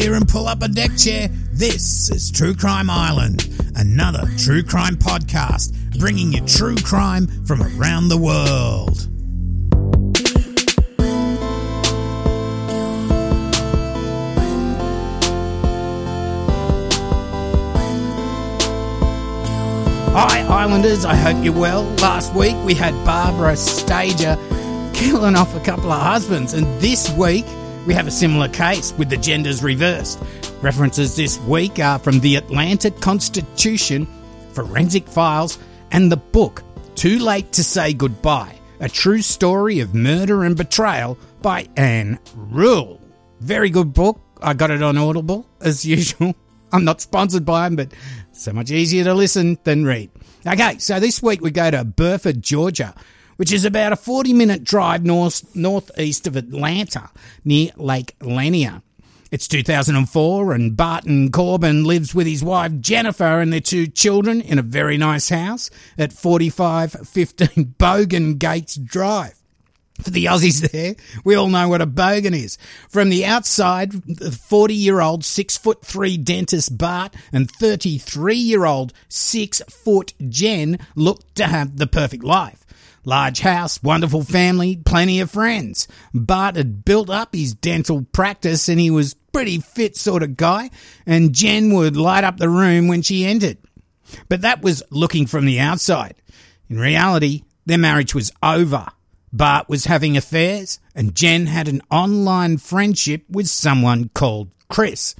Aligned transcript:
Beer 0.00 0.14
and 0.14 0.28
pull 0.28 0.48
up 0.48 0.60
a 0.60 0.66
deck 0.66 0.90
chair. 0.96 1.28
This 1.52 2.10
is 2.10 2.28
True 2.32 2.52
Crime 2.52 2.90
Island, 2.90 3.48
another 3.76 4.24
true 4.36 4.64
crime 4.64 4.96
podcast 4.96 5.72
bringing 6.00 6.32
you 6.32 6.40
true 6.40 6.74
crime 6.74 7.28
from 7.44 7.62
around 7.62 8.08
the 8.08 8.18
world. 8.18 9.06
Hi, 20.12 20.40
Islanders. 20.40 21.04
I 21.04 21.14
hope 21.14 21.44
you're 21.44 21.52
well. 21.52 21.84
Last 22.02 22.34
week 22.34 22.56
we 22.64 22.74
had 22.74 22.92
Barbara 23.04 23.56
Stager 23.56 24.36
killing 24.92 25.36
off 25.36 25.54
a 25.54 25.60
couple 25.60 25.92
of 25.92 26.02
husbands, 26.02 26.52
and 26.52 26.66
this 26.80 27.08
week 27.10 27.46
we 27.86 27.94
have 27.94 28.06
a 28.06 28.10
similar 28.10 28.48
case 28.48 28.92
with 28.96 29.10
the 29.10 29.16
genders 29.16 29.62
reversed. 29.62 30.18
References 30.62 31.16
this 31.16 31.38
week 31.40 31.78
are 31.78 31.98
from 31.98 32.20
the 32.20 32.36
Atlanta 32.36 32.90
Constitution, 32.90 34.06
Forensic 34.52 35.06
Files, 35.06 35.58
and 35.90 36.10
the 36.10 36.16
book 36.16 36.62
Too 36.94 37.18
Late 37.18 37.52
to 37.52 37.62
Say 37.64 37.92
Goodbye 37.92 38.58
A 38.80 38.88
True 38.88 39.20
Story 39.20 39.80
of 39.80 39.94
Murder 39.94 40.44
and 40.44 40.56
Betrayal 40.56 41.18
by 41.42 41.68
Ann 41.76 42.18
Rule. 42.34 43.00
Very 43.40 43.68
good 43.68 43.92
book. 43.92 44.20
I 44.40 44.54
got 44.54 44.70
it 44.70 44.82
on 44.82 44.96
Audible, 44.96 45.46
as 45.60 45.84
usual. 45.86 46.34
I'm 46.72 46.84
not 46.84 47.00
sponsored 47.00 47.44
by 47.44 47.68
them, 47.68 47.76
but 47.76 47.92
so 48.32 48.52
much 48.52 48.70
easier 48.70 49.04
to 49.04 49.14
listen 49.14 49.58
than 49.64 49.84
read. 49.84 50.10
Okay, 50.46 50.78
so 50.78 50.98
this 50.98 51.22
week 51.22 51.40
we 51.40 51.50
go 51.50 51.70
to 51.70 51.84
Buford, 51.84 52.42
Georgia, 52.42 52.94
which 53.36 53.52
is 53.52 53.64
about 53.64 53.92
a 53.92 53.96
40 53.96 54.32
minute 54.32 54.64
drive 54.64 55.04
north 55.04 55.54
northeast 55.54 56.26
of 56.26 56.36
Atlanta 56.36 57.10
near 57.44 57.70
Lake 57.76 58.14
Lanier. 58.20 58.82
It's 59.30 59.48
2004 59.48 60.52
and 60.52 60.76
Barton 60.76 61.32
Corbin 61.32 61.82
lives 61.82 62.14
with 62.14 62.26
his 62.26 62.44
wife 62.44 62.78
Jennifer 62.80 63.40
and 63.40 63.52
their 63.52 63.60
two 63.60 63.88
children 63.88 64.40
in 64.40 64.60
a 64.60 64.62
very 64.62 64.96
nice 64.96 65.28
house 65.28 65.70
at 65.98 66.12
4515 66.12 67.74
Bogan 67.78 68.38
Gates 68.38 68.76
Drive. 68.76 69.34
For 70.02 70.10
the 70.10 70.26
Aussies 70.26 70.70
there, 70.70 70.96
we 71.24 71.36
all 71.36 71.48
know 71.48 71.68
what 71.68 71.80
a 71.80 71.86
bogan 71.86 72.34
is. 72.34 72.58
From 72.88 73.10
the 73.10 73.24
outside, 73.24 73.92
the 73.92 74.32
40 74.32 74.74
year 74.74 75.00
old 75.00 75.24
six 75.24 75.56
foot 75.56 75.84
three 75.84 76.16
dentist 76.16 76.76
Bart 76.76 77.14
and 77.32 77.50
33 77.50 78.34
year 78.34 78.64
old 78.64 78.92
six 79.08 79.62
foot 79.68 80.12
Jen 80.28 80.78
looked 80.96 81.36
to 81.36 81.46
have 81.46 81.76
the 81.76 81.86
perfect 81.86 82.24
life. 82.24 82.63
Large 83.04 83.40
house, 83.40 83.82
wonderful 83.82 84.22
family, 84.22 84.76
plenty 84.76 85.20
of 85.20 85.30
friends. 85.30 85.86
Bart 86.14 86.56
had 86.56 86.84
built 86.84 87.10
up 87.10 87.34
his 87.34 87.54
dental 87.54 88.06
practice 88.12 88.68
and 88.68 88.80
he 88.80 88.90
was 88.90 89.14
pretty 89.32 89.58
fit 89.58 89.96
sort 89.96 90.22
of 90.22 90.36
guy, 90.36 90.70
and 91.04 91.34
Jen 91.34 91.74
would 91.74 91.96
light 91.96 92.24
up 92.24 92.38
the 92.38 92.48
room 92.48 92.88
when 92.88 93.02
she 93.02 93.26
entered. 93.26 93.58
But 94.28 94.42
that 94.42 94.62
was 94.62 94.82
looking 94.90 95.26
from 95.26 95.44
the 95.44 95.60
outside. 95.60 96.14
In 96.70 96.78
reality, 96.78 97.42
their 97.66 97.78
marriage 97.78 98.14
was 98.14 98.32
over. 98.42 98.86
Bart 99.32 99.68
was 99.68 99.86
having 99.86 100.16
affairs, 100.16 100.78
and 100.94 101.14
Jen 101.14 101.46
had 101.46 101.66
an 101.66 101.82
online 101.90 102.56
friendship 102.56 103.24
with 103.28 103.48
someone 103.48 104.10
called 104.14 104.50
Chris. 104.68 105.14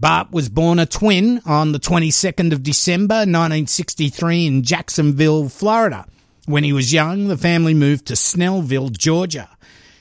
Bart 0.00 0.32
was 0.32 0.48
born 0.48 0.78
a 0.78 0.84
twin 0.84 1.40
on 1.46 1.72
the 1.72 1.78
22nd 1.78 2.52
of 2.52 2.62
December 2.62 3.14
1963 3.14 4.46
in 4.46 4.62
Jacksonville, 4.62 5.48
Florida. 5.48 6.06
When 6.46 6.62
he 6.62 6.72
was 6.72 6.92
young, 6.92 7.26
the 7.26 7.36
family 7.36 7.74
moved 7.74 8.06
to 8.06 8.14
Snellville, 8.14 8.96
Georgia. 8.96 9.48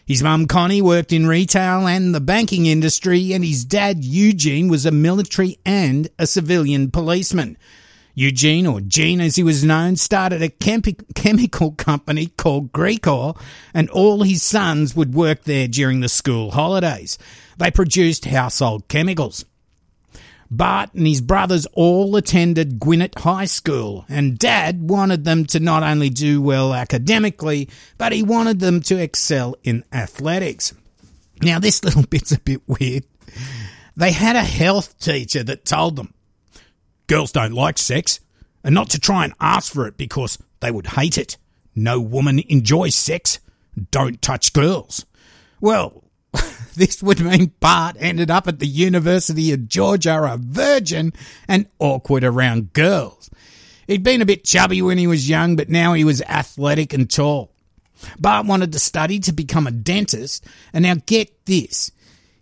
His 0.05 0.21
mum 0.21 0.45
Connie 0.45 0.79
worked 0.79 1.11
in 1.11 1.25
retail 1.25 1.87
and 1.87 2.13
the 2.13 2.21
banking 2.21 2.67
industry, 2.67 3.33
and 3.33 3.43
his 3.43 3.65
dad 3.65 4.05
Eugene 4.05 4.67
was 4.67 4.85
a 4.85 4.91
military 4.91 5.57
and 5.65 6.07
a 6.19 6.27
civilian 6.27 6.91
policeman. 6.91 7.57
Eugene, 8.13 8.67
or 8.67 8.79
Gene 8.79 9.21
as 9.21 9.35
he 9.37 9.41
was 9.41 9.63
known, 9.63 9.95
started 9.95 10.43
a 10.43 10.49
chemi- 10.49 11.03
chemical 11.15 11.71
company 11.71 12.27
called 12.27 12.71
Grecor, 12.71 13.35
and 13.73 13.89
all 13.89 14.21
his 14.21 14.43
sons 14.43 14.95
would 14.95 15.15
work 15.15 15.45
there 15.45 15.67
during 15.67 16.01
the 16.01 16.07
school 16.07 16.51
holidays. 16.51 17.17
They 17.57 17.71
produced 17.71 18.25
household 18.25 18.87
chemicals. 18.87 19.45
Bart 20.49 20.93
and 20.93 21.07
his 21.07 21.21
brothers 21.21 21.65
all 21.73 22.15
attended 22.15 22.79
Gwinnett 22.79 23.17
High 23.17 23.45
School, 23.45 24.05
and 24.07 24.37
Dad 24.37 24.89
wanted 24.89 25.23
them 25.23 25.45
to 25.47 25.59
not 25.59 25.83
only 25.83 26.09
do 26.09 26.41
well 26.41 26.73
academically, 26.73 27.69
but 27.97 28.11
he 28.11 28.23
wanted 28.23 28.59
them 28.59 28.81
to 28.81 28.97
excel 28.97 29.55
in 29.63 29.83
athletics. 29.91 30.73
Now, 31.41 31.59
this 31.59 31.83
little 31.83 32.03
bit's 32.03 32.31
a 32.31 32.39
bit 32.39 32.61
weird. 32.67 33.03
They 33.97 34.11
had 34.11 34.35
a 34.35 34.43
health 34.43 34.99
teacher 34.99 35.43
that 35.43 35.65
told 35.65 35.95
them, 35.95 36.13
Girls 37.07 37.31
don't 37.31 37.53
like 37.53 37.77
sex, 37.77 38.19
and 38.63 38.73
not 38.73 38.89
to 38.91 38.99
try 38.99 39.25
and 39.25 39.33
ask 39.39 39.71
for 39.73 39.87
it 39.87 39.97
because 39.97 40.39
they 40.59 40.71
would 40.71 40.87
hate 40.87 41.17
it. 41.17 41.37
No 41.75 41.99
woman 41.99 42.39
enjoys 42.47 42.95
sex. 42.95 43.39
Don't 43.91 44.21
touch 44.21 44.53
girls. 44.53 45.05
Well, 45.59 46.04
this 46.75 47.01
would 47.01 47.19
mean 47.19 47.53
Bart 47.59 47.95
ended 47.99 48.29
up 48.29 48.47
at 48.47 48.59
the 48.59 48.67
University 48.67 49.51
of 49.51 49.67
Georgia 49.67 50.21
a 50.23 50.37
virgin 50.37 51.13
and 51.47 51.67
awkward 51.79 52.23
around 52.23 52.73
girls. 52.73 53.29
He'd 53.87 54.03
been 54.03 54.21
a 54.21 54.25
bit 54.25 54.43
chubby 54.43 54.81
when 54.81 54.97
he 54.97 55.07
was 55.07 55.29
young, 55.29 55.55
but 55.55 55.69
now 55.69 55.93
he 55.93 56.03
was 56.03 56.21
athletic 56.21 56.93
and 56.93 57.09
tall. 57.09 57.51
Bart 58.19 58.45
wanted 58.45 58.71
to 58.73 58.79
study 58.79 59.19
to 59.19 59.31
become 59.31 59.67
a 59.67 59.71
dentist, 59.71 60.45
and 60.73 60.83
now 60.83 60.95
get 61.05 61.45
this. 61.45 61.91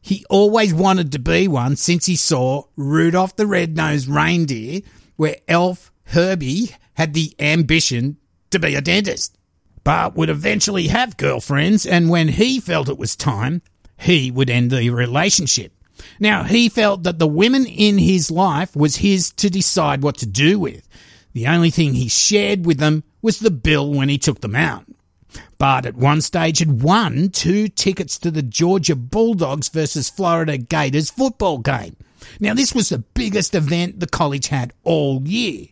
He 0.01 0.25
always 0.29 0.73
wanted 0.73 1.11
to 1.13 1.19
be 1.19 1.47
one 1.47 1.75
since 1.75 2.05
he 2.05 2.15
saw 2.15 2.63
Rudolph 2.75 3.35
the 3.35 3.47
Red-Nosed 3.47 4.07
Reindeer, 4.07 4.81
where 5.15 5.38
Elf 5.47 5.91
Herbie 6.05 6.75
had 6.95 7.13
the 7.13 7.33
ambition 7.39 8.17
to 8.51 8.59
be 8.59 8.75
a 8.75 8.81
dentist. 8.81 9.38
Bart 9.83 10.15
would 10.15 10.29
eventually 10.29 10.88
have 10.88 11.17
girlfriends, 11.17 11.85
and 11.85 12.09
when 12.09 12.29
he 12.29 12.59
felt 12.59 12.89
it 12.89 12.97
was 12.97 13.15
time, 13.15 13.61
he 14.03 14.31
would 14.31 14.50
end 14.50 14.72
the 14.72 14.90
relationship. 14.90 15.74
Now, 16.19 16.44
he 16.44 16.69
felt 16.69 17.03
that 17.03 17.19
the 17.19 17.28
women 17.28 17.66
in 17.66 17.97
his 17.97 18.30
life 18.30 18.75
was 18.75 18.97
his 18.97 19.31
to 19.34 19.50
decide 19.50 20.03
what 20.03 20.18
to 20.18 20.25
do 20.25 20.59
with. 20.59 20.88
The 21.34 21.47
only 21.47 21.69
thing 21.69 21.94
he 21.94 22.08
shared 22.08 22.66
with 22.66 22.78
them 22.78 23.03
was 23.22 23.40
the 23.40 23.52
bill 23.52 23.92
when 23.92 24.09
he 24.09 24.18
took 24.18 24.42
them 24.42 24.56
out. 24.56 24.86
Bart 25.58 25.86
at 25.86 25.96
one 25.96 26.22
stage 26.22 26.59
had 26.59 26.84
won 26.84 27.30
two 27.30 27.68
tickets 27.68 28.19
to 28.19 28.31
the 28.31 28.44
Georgia 28.44 28.96
Bulldogs 28.96 29.69
versus 29.69 30.09
Florida 30.09 30.58
Gators 30.58 31.09
football 31.09 31.59
game. 31.59 31.96
Now, 32.40 32.53
this 32.53 32.74
was 32.74 32.90
the 32.90 33.00
biggest 33.00 33.56
event 33.56 34.00
the 34.00 34.08
college 34.08 34.47
had 34.47 34.74
all 34.84 35.22
year. 35.25 35.68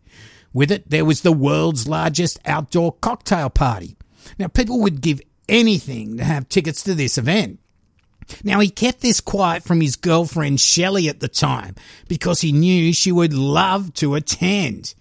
With 0.54 0.72
it, 0.72 0.90
there 0.90 1.06
was 1.06 1.22
the 1.22 1.32
world's 1.32 1.88
largest 1.88 2.40
outdoor 2.46 2.94
cocktail 2.94 3.50
party. 3.50 3.98
Now, 4.38 4.48
people 4.48 4.82
would 4.82 5.02
give 5.02 5.22
anything 5.48 6.18
to 6.18 6.24
have 6.24 6.50
tickets 6.50 6.84
to 6.84 6.96
this 6.96 7.18
event. 7.18 7.60
Now, 8.44 8.60
he 8.60 8.70
kept 8.70 9.02
this 9.02 9.22
quiet 9.22 9.64
from 9.64 9.82
his 9.82 9.96
girlfriend 9.96 10.60
Shelley 10.60 11.10
at 11.10 11.20
the 11.20 11.28
time 11.28 11.76
because 12.08 12.42
he 12.42 12.52
knew 12.52 12.94
she 12.94 13.12
would 13.12 13.34
love 13.34 13.94
to 13.96 14.16
attend. 14.16 14.94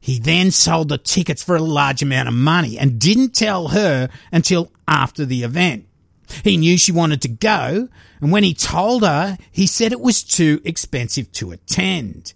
He 0.00 0.18
then 0.18 0.50
sold 0.50 0.90
the 0.90 0.98
tickets 0.98 1.42
for 1.42 1.56
a 1.56 1.62
large 1.62 2.02
amount 2.02 2.28
of 2.28 2.34
money 2.34 2.78
and 2.78 3.00
didn't 3.00 3.34
tell 3.34 3.68
her 3.68 4.10
until 4.30 4.70
after 4.86 5.24
the 5.24 5.42
event. 5.42 5.86
He 6.42 6.56
knew 6.56 6.76
she 6.76 6.92
wanted 6.92 7.22
to 7.22 7.28
go, 7.28 7.88
and 8.20 8.32
when 8.32 8.44
he 8.44 8.54
told 8.54 9.02
her, 9.02 9.38
he 9.50 9.66
said 9.66 9.92
it 9.92 10.00
was 10.00 10.22
too 10.22 10.60
expensive 10.64 11.30
to 11.32 11.52
attend. 11.52 12.32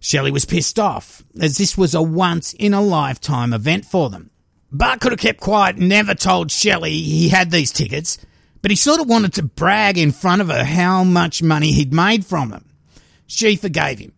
Shelley 0.00 0.30
was 0.30 0.44
pissed 0.44 0.78
off, 0.78 1.22
as 1.40 1.58
this 1.58 1.76
was 1.78 1.94
a 1.94 2.02
once 2.02 2.54
in 2.54 2.74
a 2.74 2.82
lifetime 2.82 3.52
event 3.52 3.84
for 3.84 4.10
them. 4.10 4.30
Bart 4.70 5.00
could 5.00 5.12
have 5.12 5.20
kept 5.20 5.40
quiet 5.40 5.76
and 5.76 5.88
never 5.88 6.14
told 6.14 6.50
Shelley 6.50 6.92
he 6.92 7.28
had 7.28 7.50
these 7.50 7.70
tickets, 7.70 8.18
but 8.62 8.70
he 8.70 8.76
sort 8.76 9.00
of 9.00 9.08
wanted 9.08 9.34
to 9.34 9.42
brag 9.42 9.98
in 9.98 10.12
front 10.12 10.40
of 10.40 10.48
her 10.48 10.64
how 10.64 11.04
much 11.04 11.42
money 11.42 11.72
he'd 11.72 11.92
made 11.92 12.24
from 12.24 12.50
them. 12.50 12.64
She 13.26 13.56
forgave 13.56 13.98
him. 13.98 14.12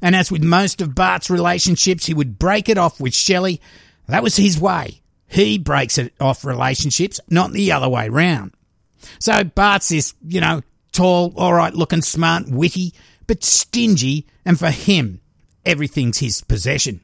And 0.00 0.14
as 0.14 0.30
with 0.30 0.42
most 0.42 0.80
of 0.80 0.94
Bart's 0.94 1.28
relationships, 1.28 2.06
he 2.06 2.14
would 2.14 2.38
break 2.38 2.68
it 2.68 2.78
off 2.78 3.00
with 3.00 3.14
Shelley. 3.14 3.60
That 4.06 4.22
was 4.22 4.36
his 4.36 4.60
way. 4.60 5.00
He 5.26 5.58
breaks 5.58 5.98
it 5.98 6.12
off 6.20 6.44
relationships, 6.44 7.18
not 7.28 7.52
the 7.52 7.72
other 7.72 7.88
way 7.88 8.08
round. 8.08 8.52
So 9.18 9.42
Bart's 9.44 9.88
this, 9.88 10.14
you 10.26 10.40
know, 10.40 10.62
tall, 10.92 11.34
alright 11.36 11.74
looking, 11.74 12.02
smart, 12.02 12.48
witty, 12.48 12.92
but 13.26 13.42
stingy, 13.42 14.26
and 14.44 14.58
for 14.58 14.70
him, 14.70 15.20
everything's 15.64 16.18
his 16.18 16.42
possession. 16.42 17.00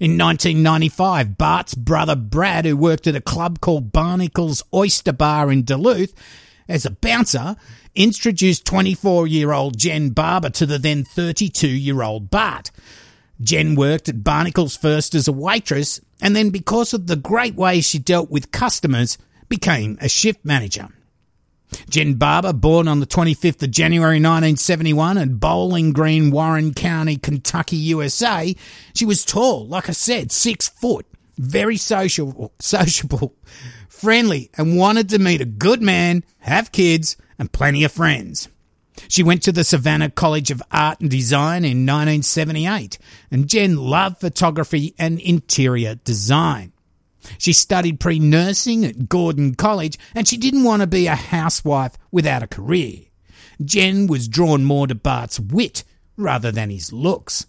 In 0.00 0.18
1995, 0.18 1.38
Bart's 1.38 1.74
brother 1.74 2.16
Brad, 2.16 2.64
who 2.64 2.76
worked 2.76 3.06
at 3.06 3.16
a 3.16 3.20
club 3.20 3.60
called 3.60 3.92
Barnacle's 3.92 4.62
Oyster 4.72 5.12
Bar 5.12 5.50
in 5.50 5.64
Duluth 5.64 6.14
as 6.68 6.84
a 6.84 6.90
bouncer, 6.90 7.56
introduced 7.94 8.64
24 8.66 9.26
year 9.26 9.52
old 9.52 9.76
Jen 9.76 10.10
Barber 10.10 10.50
to 10.50 10.66
the 10.66 10.78
then 10.78 11.04
32 11.04 11.68
year 11.68 12.02
old 12.02 12.30
Bart. 12.30 12.70
Jen 13.40 13.74
worked 13.74 14.08
at 14.08 14.24
Barnacle's 14.24 14.76
first 14.76 15.14
as 15.14 15.28
a 15.28 15.32
waitress, 15.32 16.00
and 16.20 16.34
then 16.34 16.50
because 16.50 16.92
of 16.92 17.06
the 17.06 17.16
great 17.16 17.54
way 17.54 17.80
she 17.80 17.98
dealt 17.98 18.30
with 18.30 18.50
customers, 18.50 19.16
became 19.48 19.96
a 20.00 20.08
shift 20.08 20.44
manager. 20.44 20.88
Jen 21.90 22.14
Barber, 22.14 22.52
born 22.52 22.88
on 22.88 23.00
the 23.00 23.06
25th 23.06 23.62
of 23.62 23.70
January 23.70 24.16
1971 24.16 25.18
in 25.18 25.36
Bowling 25.36 25.92
Green, 25.92 26.30
Warren 26.30 26.74
County, 26.74 27.16
Kentucky, 27.16 27.76
USA, 27.76 28.54
she 28.94 29.04
was 29.04 29.24
tall, 29.24 29.66
like 29.66 29.88
I 29.88 29.92
said, 29.92 30.32
six 30.32 30.68
foot, 30.68 31.06
very 31.36 31.76
social, 31.76 32.52
sociable, 32.58 33.34
friendly, 33.88 34.50
and 34.56 34.76
wanted 34.76 35.08
to 35.10 35.18
meet 35.18 35.40
a 35.40 35.46
good 35.46 35.82
man, 35.82 36.24
have 36.38 36.72
kids, 36.72 37.16
and 37.38 37.52
plenty 37.52 37.84
of 37.84 37.92
friends. 37.92 38.48
She 39.06 39.22
went 39.22 39.42
to 39.44 39.52
the 39.52 39.64
Savannah 39.64 40.10
College 40.10 40.50
of 40.50 40.62
Art 40.72 41.00
and 41.00 41.10
Design 41.10 41.64
in 41.64 41.86
1978, 41.86 42.98
and 43.30 43.48
Jen 43.48 43.76
loved 43.76 44.18
photography 44.18 44.94
and 44.98 45.20
interior 45.20 45.94
design. 45.94 46.72
She 47.36 47.52
studied 47.52 48.00
pre 48.00 48.18
nursing 48.18 48.84
at 48.84 49.08
Gordon 49.08 49.54
College, 49.54 49.98
and 50.14 50.26
she 50.26 50.36
didn't 50.36 50.64
want 50.64 50.80
to 50.80 50.86
be 50.86 51.06
a 51.06 51.14
housewife 51.14 51.98
without 52.10 52.42
a 52.42 52.46
career. 52.46 53.00
Jen 53.62 54.06
was 54.06 54.28
drawn 54.28 54.64
more 54.64 54.86
to 54.86 54.94
Bart's 54.94 55.40
wit 55.40 55.84
rather 56.16 56.50
than 56.50 56.70
his 56.70 56.92
looks. 56.92 57.46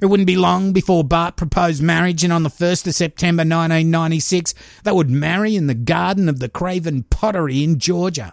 It 0.00 0.06
wouldn't 0.06 0.26
be 0.26 0.36
long 0.36 0.72
before 0.72 1.04
Bart 1.04 1.36
proposed 1.36 1.82
marriage, 1.82 2.24
and 2.24 2.32
on 2.32 2.42
the 2.42 2.50
1st 2.50 2.88
of 2.88 2.94
September 2.94 3.42
1996, 3.42 4.54
they 4.82 4.92
would 4.92 5.10
marry 5.10 5.54
in 5.54 5.68
the 5.68 5.74
garden 5.74 6.28
of 6.28 6.40
the 6.40 6.48
Craven 6.48 7.04
Pottery 7.04 7.62
in 7.62 7.78
Georgia. 7.78 8.32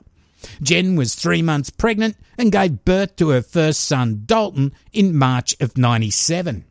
Jen 0.62 0.96
was 0.96 1.16
three 1.16 1.42
months 1.42 1.70
pregnant 1.70 2.18
and 2.38 2.52
gave 2.52 2.84
birth 2.86 3.16
to 3.18 3.30
her 3.30 3.42
first 3.42 3.82
son, 3.82 4.24
Dalton, 4.26 4.74
in 4.92 5.16
March 5.16 5.56
of 5.60 5.78
97. 5.78 6.66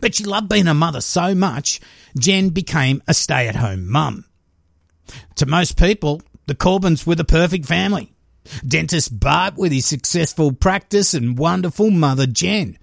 But 0.00 0.14
she 0.14 0.24
loved 0.24 0.48
being 0.48 0.68
a 0.68 0.74
mother 0.74 1.00
so 1.00 1.34
much, 1.34 1.80
Jen 2.18 2.50
became 2.50 3.02
a 3.08 3.14
stay 3.14 3.48
at 3.48 3.56
home 3.56 3.88
mum. 3.88 4.24
To 5.36 5.46
most 5.46 5.78
people, 5.78 6.22
the 6.46 6.54
Corbins 6.54 7.06
were 7.06 7.14
the 7.14 7.24
perfect 7.24 7.66
family. 7.66 8.12
Dentist 8.66 9.18
Bart 9.18 9.56
with 9.56 9.72
his 9.72 9.86
successful 9.86 10.52
practice 10.52 11.14
and 11.14 11.38
wonderful 11.38 11.90
mother 11.90 12.26
Jen. 12.26 12.78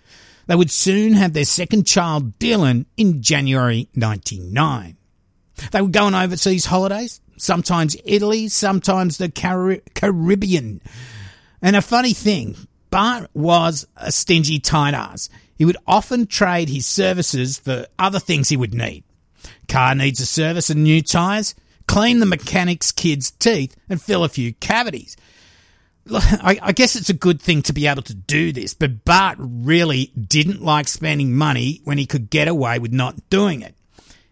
They 0.47 0.55
would 0.55 0.71
soon 0.71 1.13
have 1.13 1.33
their 1.33 1.45
second 1.45 1.85
child, 1.85 2.39
Dylan, 2.39 2.85
in 2.95 3.21
January 3.21 3.89
99. 3.95 4.97
They 5.71 5.81
would 5.81 5.91
go 5.91 6.05
on 6.05 6.15
overseas 6.15 6.65
holidays, 6.65 7.19
sometimes 7.38 7.97
Italy, 8.05 8.47
sometimes 8.47 9.17
the 9.17 9.29
Car- 9.29 9.81
Caribbean. 9.93 10.81
And 11.61 11.75
a 11.75 11.81
funny 11.81 12.13
thing, 12.13 12.55
Bart 12.89 13.29
was 13.33 13.88
a 13.97 14.11
stingy 14.11 14.59
tight 14.59 14.93
ass. 14.93 15.29
He 15.57 15.65
would 15.65 15.77
often 15.88 16.27
trade 16.27 16.69
his 16.69 16.86
services 16.86 17.57
for 17.57 17.88
other 17.98 18.19
things 18.19 18.50
he 18.50 18.57
would 18.57 18.74
need. 18.74 19.04
Car 19.68 19.95
needs 19.95 20.19
a 20.19 20.25
service 20.25 20.69
and 20.69 20.83
new 20.83 21.01
tyres, 21.01 21.56
clean 21.88 22.19
the 22.19 22.25
mechanic's 22.25 22.92
kid's 22.92 23.31
teeth, 23.31 23.75
and 23.89 24.01
fill 24.01 24.24
a 24.24 24.30
few 24.30 24.54
cavities. 24.54 25.18
I, 26.09 26.71
guess 26.71 26.95
it's 26.95 27.09
a 27.09 27.13
good 27.13 27.42
thing 27.42 27.62
to 27.63 27.74
be 27.74 27.88
able 27.88 28.04
to 28.04 28.13
do 28.13 28.54
this, 28.54 28.74
but 28.74 29.04
Bart 29.04 29.38
really 29.39 30.13
didn't 30.15 30.62
like 30.62 30.88
spending 30.88 31.36
money 31.36 31.81
when 31.83 31.98
he 31.98 32.06
could 32.06 32.30
get 32.30 32.48
away 32.48 32.80
with 32.80 32.94
not 32.94 33.30
doing 33.30 33.62
it. 33.62 33.75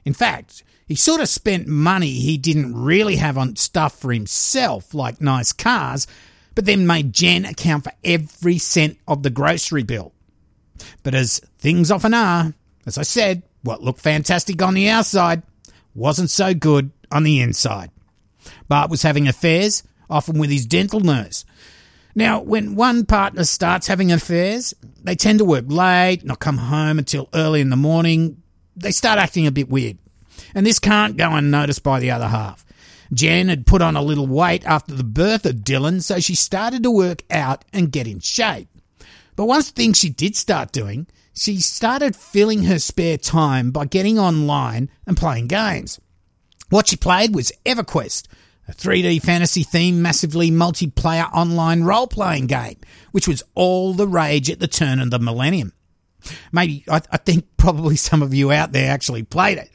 In 0.06 0.14
fact, 0.14 0.64
he 0.88 0.96
sort 0.96 1.20
of 1.20 1.28
spent 1.28 1.68
money 1.68 2.12
he 2.12 2.38
didn't 2.38 2.76
really 2.76 3.18
have 3.18 3.38
on 3.38 3.56
stuff 3.56 4.00
for 4.00 4.14
himself, 4.14 4.94
like 4.94 5.20
nice 5.20 5.52
cars, 5.52 6.08
but 6.54 6.66
then 6.66 6.88
made 6.88 7.12
Jen 7.12 7.44
account 7.44 7.84
for 7.84 7.92
every 8.04 8.58
cent 8.58 8.98
of 9.08 9.24
the 9.24 9.30
grocery 9.30 9.84
bill. 9.84 10.14
But 11.04 11.16
as 11.16 11.40
things 11.58 11.92
often 11.92 12.14
are, 12.14 12.54
as 12.86 12.98
I 12.98 13.04
said, 13.04 13.44
what 13.64 13.84
looked 13.84 14.02
fantastic 14.02 14.62
on 14.62 14.74
the 14.74 14.90
outside 14.90 15.44
wasn't 15.94 16.30
so 16.30 16.54
good 16.54 16.92
on 17.12 17.24
the 17.24 17.42
inside. 17.42 17.92
Bart 18.68 18.90
was 18.90 19.02
having 19.02 19.28
affairs, 19.28 19.84
often 20.10 20.38
with 20.38 20.50
his 20.50 20.66
dental 20.66 21.00
nurse. 21.00 21.46
Now, 22.14 22.42
when 22.42 22.76
one 22.76 23.06
partner 23.06 23.44
starts 23.44 23.88
having 23.88 24.12
affairs, 24.12 24.74
they 25.04 25.16
tend 25.16 25.40
to 25.40 25.46
work 25.46 25.66
late, 25.68 26.24
not 26.24 26.40
come 26.40 26.58
home 26.58 27.00
until 27.00 27.30
early 27.34 27.62
in 27.62 27.70
the 27.70 27.76
morning. 27.76 28.42
They 28.76 28.92
start 28.92 29.20
acting 29.20 29.48
a 29.48 29.52
bit 29.52 29.70
weird. 29.70 29.98
And 30.54 30.66
this 30.66 30.80
can't 30.80 31.18
go 31.18 31.32
unnoticed 31.32 31.84
by 31.84 32.00
the 32.00 32.12
other 32.12 32.28
half. 32.28 32.66
Jen 33.14 33.50
had 33.50 33.68
put 33.68 33.82
on 33.82 33.96
a 33.96 34.02
little 34.02 34.28
weight 34.28 34.66
after 34.66 34.94
the 34.94 35.04
birth 35.04 35.46
of 35.46 35.58
Dylan, 35.58 36.02
so 36.02 36.20
she 36.20 36.36
started 36.36 36.84
to 36.84 36.92
work 36.92 37.24
out 37.30 37.66
and 37.72 37.92
get 37.92 38.08
in 38.08 38.20
shape. 38.20 38.70
But 39.36 39.46
one 39.46 39.62
thing 39.62 39.94
she 39.94 40.10
did 40.10 40.36
start 40.36 40.72
doing, 40.72 41.08
she 41.34 41.60
started 41.60 42.16
filling 42.16 42.64
her 42.64 42.80
spare 42.80 43.18
time 43.18 43.72
by 43.72 43.86
getting 43.86 44.18
online 44.18 44.90
and 45.06 45.18
playing 45.18 45.48
games. 45.48 46.00
What 46.70 46.88
she 46.88 46.96
played 46.96 47.36
was 47.36 47.52
EverQuest, 47.66 48.28
a 48.68 48.72
3D 48.72 49.22
fantasy 49.22 49.64
themed, 49.64 49.96
massively 49.96 50.50
multiplayer 50.50 51.32
online 51.34 51.84
role 51.84 52.08
playing 52.08 52.48
game, 52.48 52.78
which 53.12 53.28
was 53.28 53.44
all 53.54 53.94
the 53.94 54.08
rage 54.08 54.50
at 54.50 54.60
the 54.60 54.68
turn 54.68 55.00
of 55.00 55.12
the 55.12 55.20
millennium. 55.20 55.74
Maybe, 56.52 56.84
I, 56.90 57.02
I 57.12 57.18
think 57.18 57.46
probably 57.58 57.98
some 57.98 58.22
of 58.22 58.34
you 58.34 58.52
out 58.52 58.72
there 58.72 58.92
actually 58.92 59.24
played 59.24 59.58
it. 59.58 59.70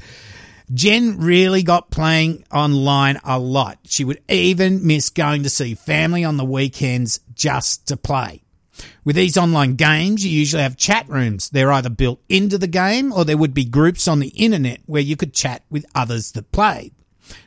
Jen 0.72 1.18
really 1.18 1.62
got 1.62 1.90
playing 1.90 2.44
online 2.52 3.18
a 3.24 3.38
lot. 3.38 3.78
She 3.86 4.04
would 4.04 4.22
even 4.28 4.86
miss 4.86 5.10
going 5.10 5.42
to 5.42 5.50
see 5.50 5.74
family 5.74 6.24
on 6.24 6.36
the 6.36 6.44
weekends 6.44 7.18
just 7.34 7.88
to 7.88 7.96
play. 7.96 8.42
With 9.05 9.17
these 9.17 9.38
online 9.38 9.77
games, 9.77 10.25
you 10.25 10.31
usually 10.31 10.62
have 10.62 10.77
chat 10.77 11.09
rooms. 11.09 11.50
They're 11.50 11.73
either 11.73 11.91
built 11.91 12.21
into 12.29 12.59
the 12.59 12.67
game 12.67 13.12
or 13.12 13.25
there 13.25 13.37
would 13.37 13.55
be 13.55 13.65
groups 13.65 14.09
on 14.09 14.21
the 14.21 14.29
internet 14.29 14.81
where 14.87 15.03
you 15.03 15.17
could 15.17 15.35
chat 15.35 15.62
with 15.71 15.87
others 15.94 16.32
that 16.32 16.53
played. 16.53 16.93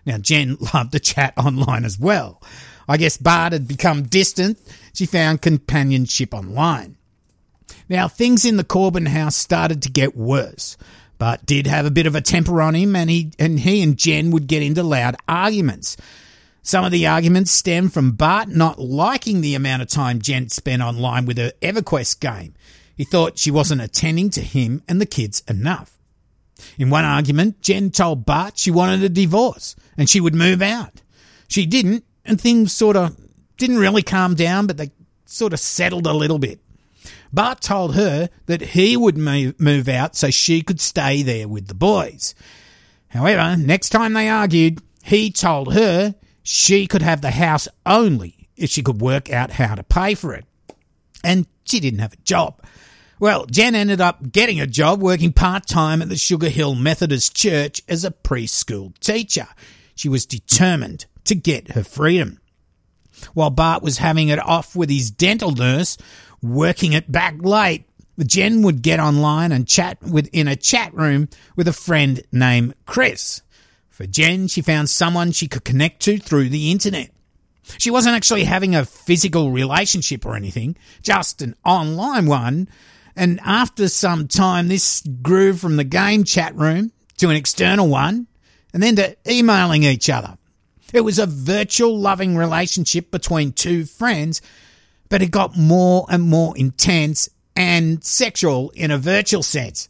Now, 0.06 0.18
Jen 0.18 0.58
loved 0.74 0.92
to 0.94 1.00
chat 1.00 1.34
online 1.38 1.86
as 1.86 2.00
well. 2.00 2.42
I 2.88 2.98
guess 2.98 3.18
Bart 3.18 3.54
had 3.54 3.68
become 3.68 4.04
distant. 4.04 4.60
She 4.94 5.06
found 5.06 5.42
companionship 5.42 6.34
online. 6.34 6.98
Now, 7.90 8.08
things 8.08 8.46
in 8.46 8.58
the 8.58 8.64
Corbin 8.64 9.06
house 9.06 9.36
started 9.36 9.82
to 9.84 9.92
get 9.92 10.16
worse. 10.16 10.78
Bart 11.18 11.46
did 11.46 11.68
have 11.68 11.86
a 11.86 11.92
bit 11.92 12.06
of 12.06 12.16
a 12.16 12.22
temper 12.22 12.62
on 12.62 12.76
him, 12.76 12.96
and 12.96 13.10
he 13.10 13.32
and 13.40 13.60
he 13.60 13.82
and 13.82 13.98
Jen 13.98 14.32
would 14.32 14.48
get 14.48 14.64
into 14.64 14.84
loud 14.84 15.16
arguments. 15.28 15.96
Some 16.66 16.86
of 16.86 16.94
the 16.94 17.06
arguments 17.06 17.52
stem 17.52 17.90
from 17.90 18.14
Bart 18.14 18.48
not 18.48 18.80
liking 18.80 19.42
the 19.42 19.54
amount 19.54 19.82
of 19.82 19.90
time 19.90 20.22
Jen 20.22 20.48
spent 20.48 20.82
online 20.82 21.26
with 21.26 21.38
her 21.38 21.52
EverQuest 21.62 22.22
game. 22.22 22.54
He 22.96 23.04
thought 23.04 23.38
she 23.38 23.52
wasn't 23.52 23.82
attending 23.82 24.30
to 24.32 24.42
him 24.42 24.82
and 24.88 25.02
the 25.02 25.06
kids 25.06 25.44
enough. 25.50 26.00
In 26.78 26.90
one 26.90 27.04
argument, 27.04 27.62
Jen 27.62 27.92
told 27.92 28.26
Bart 28.26 28.58
she 28.58 28.72
wanted 28.72 29.04
a 29.04 29.10
divorce 29.10 29.76
and 29.98 30.10
she 30.10 30.22
would 30.22 30.34
move 30.34 30.62
out. 30.62 31.02
She 31.50 31.66
didn't, 31.66 32.06
and 32.24 32.40
things 32.40 32.72
sort 32.72 32.96
of 32.96 33.18
didn't 33.58 33.80
really 33.80 34.02
calm 34.02 34.34
down, 34.34 34.66
but 34.66 34.78
they 34.78 34.92
sort 35.26 35.52
of 35.52 35.60
settled 35.60 36.08
a 36.08 36.14
little 36.14 36.40
bit. 36.40 36.62
Bart 37.34 37.60
told 37.60 37.96
her 37.96 38.30
that 38.46 38.62
he 38.62 38.96
would 38.96 39.18
move 39.18 39.90
out 39.90 40.16
so 40.16 40.30
she 40.30 40.62
could 40.62 40.80
stay 40.80 41.24
there 41.24 41.50
with 41.50 41.68
the 41.68 41.74
boys. 41.74 42.34
However, 43.10 43.58
next 43.58 43.90
time 43.90 44.14
they 44.14 44.30
argued, 44.30 44.82
he 45.04 45.30
told 45.30 45.74
her 45.74 46.16
she 46.44 46.86
could 46.88 47.02
have 47.02 47.22
the 47.22 47.32
house 47.32 47.68
only 47.86 48.50
if 48.56 48.70
she 48.70 48.84
could 48.84 49.02
work 49.02 49.32
out 49.32 49.52
how 49.52 49.76
to 49.76 49.84
pay 49.84 50.14
for 50.14 50.34
it. 50.34 50.46
And 51.24 51.48
she 51.66 51.80
didn't 51.80 52.00
have 52.00 52.14
a 52.14 52.18
job. 52.18 52.62
Well, 53.20 53.46
Jen 53.46 53.74
ended 53.74 54.02
up 54.02 54.32
getting 54.32 54.60
a 54.60 54.68
job 54.68 55.02
working 55.02 55.32
part 55.32 55.66
time 55.66 56.02
at 56.02 56.10
the 56.10 56.18
Sugar 56.18 56.50
Hill 56.50 56.76
Methodist 56.76 57.34
Church 57.34 57.82
as 57.88 58.04
a 58.04 58.12
preschool 58.12 58.98
teacher. 59.00 59.48
She 59.96 60.10
was 60.10 60.26
determined 60.26 61.06
to 61.26 61.36
get 61.36 61.72
her 61.72 61.84
freedom. 61.84 62.42
While 63.34 63.52
Bart 63.52 63.82
was 63.82 64.00
having 64.00 64.28
it 64.28 64.40
off 64.40 64.76
with 64.76 64.90
his 64.90 65.10
dental 65.10 65.52
nurse, 65.52 65.98
working 66.42 66.92
it 66.92 67.10
back 67.10 67.36
late, 67.42 67.86
Jen 68.20 68.62
would 68.64 68.82
get 68.82 69.00
online 69.00 69.52
and 69.52 69.68
chat 69.68 70.02
with 70.04 70.30
in 70.34 70.48
a 70.48 70.56
chat 70.56 70.94
room 70.94 71.30
with 71.56 71.68
a 71.68 71.74
friend 71.74 72.22
named 72.32 72.76
Chris. 72.86 73.42
For 73.94 74.08
Jen, 74.08 74.48
she 74.48 74.64
found 74.64 74.90
someone 74.90 75.32
she 75.32 75.48
could 75.48 75.64
connect 75.64 76.02
to 76.02 76.18
through 76.18 76.50
the 76.50 76.72
internet. 76.72 77.12
She 77.78 77.92
wasn't 77.92 78.16
actually 78.16 78.44
having 78.44 78.76
a 78.76 78.86
physical 78.86 79.52
relationship 79.52 80.26
or 80.26 80.36
anything, 80.36 80.76
just 81.04 81.44
an 81.44 81.56
online 81.64 82.26
one. 82.26 82.70
And 83.16 83.40
after 83.46 83.88
some 83.88 84.28
time, 84.28 84.68
this 84.68 85.04
grew 85.22 85.54
from 85.54 85.78
the 85.78 85.84
game 85.84 86.24
chat 86.24 86.56
room 86.56 86.92
to 87.18 87.30
an 87.30 87.36
external 87.36 87.88
one 87.88 88.26
and 88.74 88.82
then 88.82 88.96
to 88.96 89.16
emailing 89.30 89.84
each 89.84 90.10
other. 90.10 90.40
It 90.92 91.02
was 91.02 91.20
a 91.20 91.28
virtual 91.28 91.96
loving 91.96 92.36
relationship 92.36 93.12
between 93.12 93.52
two 93.52 93.86
friends, 93.86 94.42
but 95.10 95.22
it 95.22 95.30
got 95.30 95.56
more 95.56 96.08
and 96.10 96.24
more 96.24 96.58
intense 96.58 97.30
and 97.56 98.04
sexual 98.04 98.72
in 98.72 98.90
a 98.90 98.98
virtual 98.98 99.44
sense. 99.44 99.88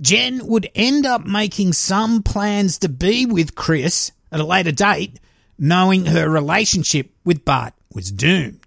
Jen 0.00 0.46
would 0.46 0.70
end 0.74 1.06
up 1.06 1.26
making 1.26 1.72
some 1.72 2.22
plans 2.22 2.78
to 2.78 2.88
be 2.88 3.26
with 3.26 3.54
Chris 3.54 4.12
at 4.30 4.40
a 4.40 4.44
later 4.44 4.72
date, 4.72 5.18
knowing 5.58 6.06
her 6.06 6.28
relationship 6.28 7.10
with 7.24 7.44
Bart 7.44 7.74
was 7.92 8.12
doomed. 8.12 8.60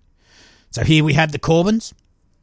So 0.72 0.84
here 0.84 1.04
we 1.04 1.14
have 1.14 1.32
the 1.32 1.40
Corbins. 1.40 1.94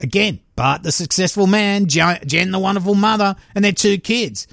Again, 0.00 0.40
Bart 0.54 0.82
the 0.82 0.92
successful 0.92 1.46
man, 1.46 1.86
Jen 1.86 2.50
the 2.50 2.58
wonderful 2.58 2.94
mother, 2.94 3.34
and 3.54 3.64
their 3.64 3.72
two 3.72 3.98
kids. 3.98 4.46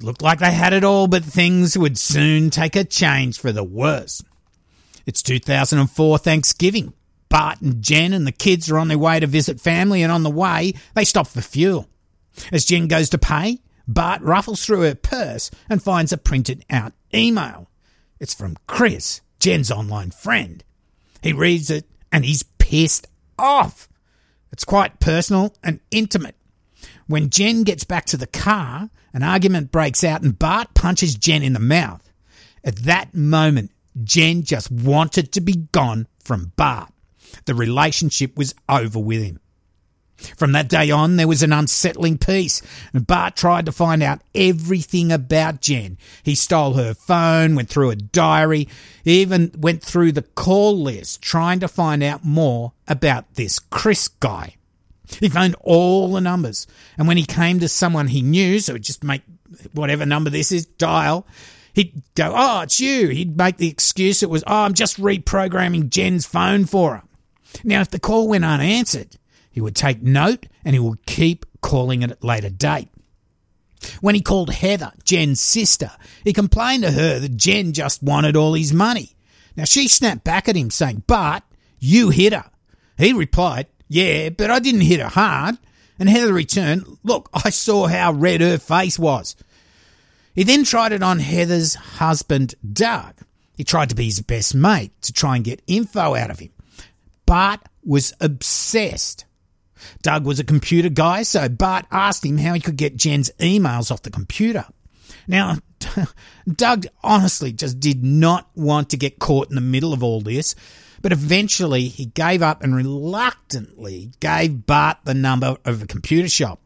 Looked 0.00 0.22
like 0.22 0.38
they 0.38 0.52
had 0.52 0.72
it 0.72 0.82
all, 0.82 1.08
but 1.08 1.22
things 1.22 1.76
would 1.76 1.98
soon 1.98 2.48
take 2.48 2.74
a 2.74 2.84
change 2.84 3.38
for 3.38 3.52
the 3.52 3.62
worse. 3.62 4.22
It's 5.04 5.22
2004 5.22 6.18
Thanksgiving. 6.18 6.94
Bart 7.28 7.60
and 7.60 7.82
Jen 7.82 8.14
and 8.14 8.26
the 8.26 8.32
kids 8.32 8.70
are 8.70 8.78
on 8.78 8.88
their 8.88 8.98
way 8.98 9.20
to 9.20 9.26
visit 9.26 9.60
family, 9.60 10.02
and 10.02 10.10
on 10.10 10.22
the 10.22 10.30
way, 10.30 10.72
they 10.94 11.04
stop 11.04 11.26
for 11.26 11.42
fuel. 11.42 11.86
As 12.52 12.64
Jen 12.64 12.88
goes 12.88 13.10
to 13.10 13.18
pay, 13.18 13.60
Bart 13.86 14.22
ruffles 14.22 14.64
through 14.64 14.82
her 14.82 14.94
purse 14.94 15.50
and 15.68 15.82
finds 15.82 16.12
a 16.12 16.18
printed 16.18 16.64
out 16.70 16.92
email. 17.14 17.68
It's 18.18 18.34
from 18.34 18.56
Chris, 18.66 19.20
Jen's 19.40 19.70
online 19.70 20.10
friend. 20.10 20.62
He 21.22 21.32
reads 21.32 21.70
it 21.70 21.86
and 22.12 22.24
he's 22.24 22.42
pissed 22.42 23.06
off. 23.38 23.88
It's 24.52 24.64
quite 24.64 25.00
personal 25.00 25.54
and 25.62 25.80
intimate. 25.90 26.36
When 27.06 27.30
Jen 27.30 27.64
gets 27.64 27.84
back 27.84 28.06
to 28.06 28.16
the 28.16 28.26
car, 28.26 28.90
an 29.12 29.22
argument 29.22 29.72
breaks 29.72 30.04
out 30.04 30.22
and 30.22 30.38
Bart 30.38 30.74
punches 30.74 31.14
Jen 31.14 31.42
in 31.42 31.52
the 31.52 31.58
mouth. 31.58 32.08
At 32.62 32.76
that 32.84 33.14
moment, 33.14 33.72
Jen 34.04 34.42
just 34.42 34.70
wanted 34.70 35.32
to 35.32 35.40
be 35.40 35.66
gone 35.72 36.06
from 36.22 36.52
Bart. 36.56 36.92
The 37.46 37.54
relationship 37.54 38.36
was 38.36 38.54
over 38.68 38.98
with 38.98 39.22
him. 39.22 39.40
From 40.36 40.52
that 40.52 40.68
day 40.68 40.90
on, 40.90 41.16
there 41.16 41.28
was 41.28 41.42
an 41.42 41.52
unsettling 41.52 42.18
peace, 42.18 42.62
and 42.92 43.06
Bart 43.06 43.36
tried 43.36 43.66
to 43.66 43.72
find 43.72 44.02
out 44.02 44.20
everything 44.34 45.10
about 45.12 45.60
Jen. 45.60 45.98
He 46.22 46.34
stole 46.34 46.74
her 46.74 46.94
phone, 46.94 47.54
went 47.54 47.68
through 47.68 47.90
a 47.90 47.96
diary, 47.96 48.68
even 49.04 49.52
went 49.56 49.82
through 49.82 50.12
the 50.12 50.22
call 50.22 50.78
list, 50.78 51.22
trying 51.22 51.60
to 51.60 51.68
find 51.68 52.02
out 52.02 52.24
more 52.24 52.72
about 52.86 53.34
this 53.34 53.58
Chris 53.58 54.08
guy. 54.08 54.56
He 55.18 55.28
phoned 55.28 55.56
all 55.60 56.12
the 56.12 56.20
numbers, 56.20 56.66
and 56.96 57.08
when 57.08 57.16
he 57.16 57.24
came 57.24 57.60
to 57.60 57.68
someone 57.68 58.08
he 58.08 58.22
knew, 58.22 58.60
so 58.60 58.74
he'd 58.74 58.82
just 58.82 59.02
make 59.02 59.22
whatever 59.72 60.06
number 60.06 60.30
this 60.30 60.52
is, 60.52 60.66
dial, 60.66 61.26
he'd 61.72 62.02
go, 62.14 62.32
Oh, 62.34 62.60
it's 62.60 62.80
you. 62.80 63.08
He'd 63.08 63.36
make 63.36 63.56
the 63.56 63.68
excuse 63.68 64.22
it 64.22 64.30
was, 64.30 64.44
Oh, 64.46 64.62
I'm 64.62 64.74
just 64.74 65.00
reprogramming 65.00 65.90
Jen's 65.90 66.26
phone 66.26 66.64
for 66.64 66.96
her. 66.96 67.02
Now, 67.64 67.80
if 67.80 67.90
the 67.90 67.98
call 67.98 68.28
went 68.28 68.44
unanswered, 68.44 69.16
he 69.60 69.62
would 69.62 69.76
take 69.76 70.02
note 70.02 70.46
and 70.64 70.74
he 70.74 70.78
would 70.78 71.04
keep 71.04 71.44
calling 71.60 72.02
at 72.02 72.12
a 72.12 72.26
later 72.26 72.48
date. 72.48 72.88
When 74.00 74.14
he 74.14 74.22
called 74.22 74.48
Heather, 74.48 74.90
Jen's 75.04 75.38
sister, 75.38 75.90
he 76.24 76.32
complained 76.32 76.84
to 76.84 76.90
her 76.90 77.18
that 77.18 77.36
Jen 77.36 77.74
just 77.74 78.02
wanted 78.02 78.36
all 78.36 78.54
his 78.54 78.72
money. 78.72 79.14
Now 79.56 79.64
she 79.64 79.86
snapped 79.86 80.24
back 80.24 80.48
at 80.48 80.56
him 80.56 80.70
saying, 80.70 81.02
But 81.06 81.42
you 81.78 82.08
hit 82.08 82.32
her. 82.32 82.50
He 82.96 83.12
replied, 83.12 83.66
Yeah, 83.86 84.30
but 84.30 84.50
I 84.50 84.60
didn't 84.60 84.80
hit 84.80 85.00
her 85.00 85.08
hard. 85.08 85.58
And 85.98 86.08
Heather 86.08 86.32
returned, 86.32 86.86
Look, 87.04 87.28
I 87.34 87.50
saw 87.50 87.86
how 87.86 88.12
red 88.12 88.40
her 88.40 88.56
face 88.56 88.98
was. 88.98 89.36
He 90.34 90.42
then 90.42 90.64
tried 90.64 90.92
it 90.92 91.02
on 91.02 91.18
Heather's 91.18 91.74
husband, 91.74 92.54
Doug. 92.72 93.12
He 93.58 93.64
tried 93.64 93.90
to 93.90 93.94
be 93.94 94.06
his 94.06 94.22
best 94.22 94.54
mate 94.54 94.92
to 95.02 95.12
try 95.12 95.36
and 95.36 95.44
get 95.44 95.60
info 95.66 96.14
out 96.14 96.30
of 96.30 96.38
him. 96.38 96.52
Bart 97.26 97.60
was 97.84 98.12
obsessed. 98.20 99.24
Doug 100.02 100.24
was 100.24 100.38
a 100.38 100.44
computer 100.44 100.88
guy, 100.88 101.22
so 101.22 101.48
Bart 101.48 101.86
asked 101.90 102.24
him 102.24 102.38
how 102.38 102.54
he 102.54 102.60
could 102.60 102.76
get 102.76 102.96
Jen's 102.96 103.30
emails 103.38 103.90
off 103.90 104.02
the 104.02 104.10
computer. 104.10 104.66
Now, 105.26 105.58
Doug 106.52 106.86
honestly 107.02 107.52
just 107.52 107.80
did 107.80 108.04
not 108.04 108.48
want 108.54 108.90
to 108.90 108.96
get 108.96 109.18
caught 109.18 109.48
in 109.48 109.54
the 109.54 109.60
middle 109.60 109.92
of 109.92 110.02
all 110.02 110.20
this, 110.20 110.54
but 111.02 111.12
eventually 111.12 111.88
he 111.88 112.06
gave 112.06 112.42
up 112.42 112.62
and 112.62 112.74
reluctantly 112.74 114.12
gave 114.20 114.66
Bart 114.66 114.98
the 115.04 115.14
number 115.14 115.56
of 115.64 115.82
a 115.82 115.86
computer 115.86 116.28
shop. 116.28 116.60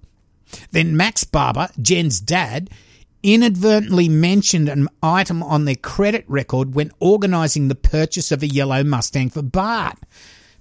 Then 0.70 0.96
Max 0.96 1.24
Barber, 1.24 1.68
Jen's 1.80 2.20
dad, 2.20 2.70
inadvertently 3.22 4.08
mentioned 4.08 4.68
an 4.68 4.88
item 5.02 5.42
on 5.42 5.64
their 5.64 5.74
credit 5.76 6.24
record 6.28 6.74
when 6.74 6.92
organising 7.00 7.68
the 7.68 7.74
purchase 7.74 8.30
of 8.30 8.42
a 8.42 8.46
yellow 8.46 8.84
Mustang 8.84 9.30
for 9.30 9.42
Bart. 9.42 9.98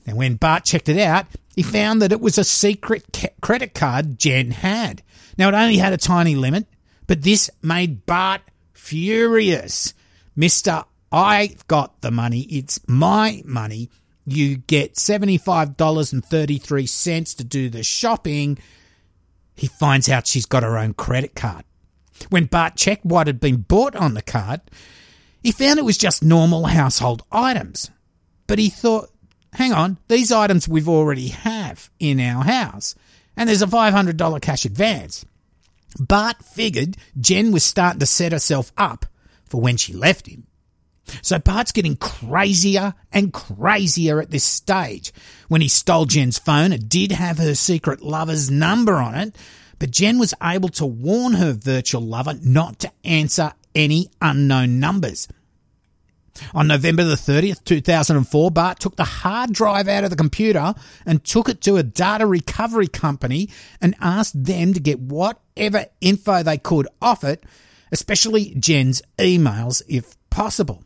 And 0.06 0.18
when 0.18 0.36
Bart 0.36 0.66
checked 0.66 0.90
it 0.90 1.00
out, 1.00 1.28
he 1.56 1.64
found 1.64 2.02
that 2.02 2.12
it 2.12 2.20
was 2.20 2.38
a 2.38 2.44
secret 2.44 3.06
ca- 3.14 3.30
credit 3.42 3.74
card 3.74 4.20
Jen 4.20 4.52
had. 4.52 5.02
Now, 5.38 5.48
it 5.50 5.56
only 5.56 5.78
had 5.78 5.94
a 5.94 5.98
tiny 5.98 6.36
limit, 6.36 6.68
but 7.08 7.22
this 7.22 7.50
made 7.62 8.06
Bart 8.06 8.42
furious. 8.74 9.94
Mister, 10.36 10.84
I've 11.12 11.66
got 11.68 12.02
the 12.02 12.12
money. 12.12 12.42
It's 12.42 12.82
my 12.88 13.42
money. 13.46 13.90
You 14.26 14.58
get 14.58 14.96
$75.33 14.96 17.38
to 17.38 17.44
do 17.44 17.70
the 17.70 17.84
shopping. 17.84 18.58
He 19.56 19.68
finds 19.68 20.10
out 20.10 20.26
she's 20.26 20.48
got 20.48 20.64
her 20.64 20.78
own 20.78 20.96
credit 20.96 21.36
card. 21.36 21.66
When 22.30 22.46
Bart 22.46 22.76
checked 22.76 23.06
what 23.06 23.28
had 23.28 23.40
been 23.40 23.58
bought 23.58 23.96
on 23.96 24.16
the 24.16 24.22
card, 24.22 24.62
he 25.44 25.52
found 25.52 25.78
it 25.78 25.86
was 25.86 25.98
just 25.98 26.24
normal 26.24 26.66
household 26.66 27.24
items. 27.32 27.92
But 28.48 28.60
he 28.60 28.70
thought, 28.70 29.10
hang 29.54 29.74
on, 29.74 29.98
these 30.08 30.32
items 30.32 30.68
we've 30.68 30.90
already 30.90 31.30
have 31.30 31.90
in 32.00 32.20
our 32.20 32.44
house, 32.44 32.96
and 33.38 33.50
there's 33.50 33.62
a 33.62 33.68
$500 33.68 34.42
cash 34.42 34.66
advance. 34.66 35.26
Bart 36.00 36.44
figured 36.44 36.98
Jen 37.20 37.52
was 37.52 37.64
starting 37.64 38.00
to 38.00 38.06
set 38.06 38.32
herself 38.32 38.72
up 38.78 39.06
for 39.46 39.62
when 39.62 39.78
she 39.78 39.94
left 39.94 40.28
him. 40.28 40.48
So 41.22 41.38
Bart's 41.38 41.72
getting 41.72 41.98
crazier 41.98 42.94
and 43.12 43.34
crazier 43.34 44.22
at 44.22 44.32
this 44.32 44.44
stage. 44.44 45.12
When 45.48 45.62
he 45.62 45.68
stole 45.68 46.06
Jen's 46.06 46.40
phone, 46.40 46.72
it 46.72 46.90
did 46.90 47.12
have 47.12 47.38
her 47.38 47.56
secret 47.56 48.02
lover's 48.02 48.50
number 48.50 48.96
on 48.96 49.16
it, 49.16 49.36
but 49.80 49.92
Jen 49.92 50.18
was 50.18 50.34
able 50.42 50.70
to 50.70 50.86
warn 50.86 51.34
her 51.34 51.54
virtual 51.54 52.02
lover 52.02 52.36
not 52.42 52.80
to 52.80 52.92
answer 53.04 53.54
any 53.76 54.10
unknown 54.22 54.80
numbers. 54.80 55.28
On 56.54 56.68
November 56.68 57.04
the 57.04 57.16
30th, 57.16 57.64
2004, 57.64 58.52
Bart 58.52 58.80
took 58.80 58.96
the 58.96 59.04
hard 59.04 59.54
drive 59.54 59.88
out 59.88 60.04
of 60.04 60.10
the 60.10 60.16
computer 60.16 60.74
and 61.06 61.24
took 61.24 61.50
it 61.50 61.62
to 61.62 61.78
a 61.78 61.84
data 61.84 62.26
recovery 62.26 62.88
company 62.88 63.50
and 63.80 63.96
asked 64.02 64.44
them 64.44 64.74
to 64.74 64.80
get 64.80 65.00
whatever 65.00 65.86
info 66.02 66.44
they 66.44 66.58
could 66.58 66.88
off 67.02 67.24
it, 67.24 67.44
especially 67.92 68.56
Jen's 68.56 69.02
emails 69.18 69.82
if 69.88 70.16
possible. 70.30 70.84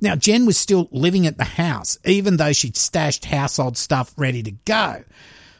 Now, 0.00 0.16
Jen 0.16 0.46
was 0.46 0.56
still 0.56 0.88
living 0.92 1.26
at 1.26 1.36
the 1.36 1.44
house, 1.44 1.98
even 2.04 2.36
though 2.36 2.52
she'd 2.52 2.76
stashed 2.76 3.26
household 3.26 3.76
stuff 3.76 4.14
ready 4.16 4.42
to 4.42 4.52
go. 4.52 5.04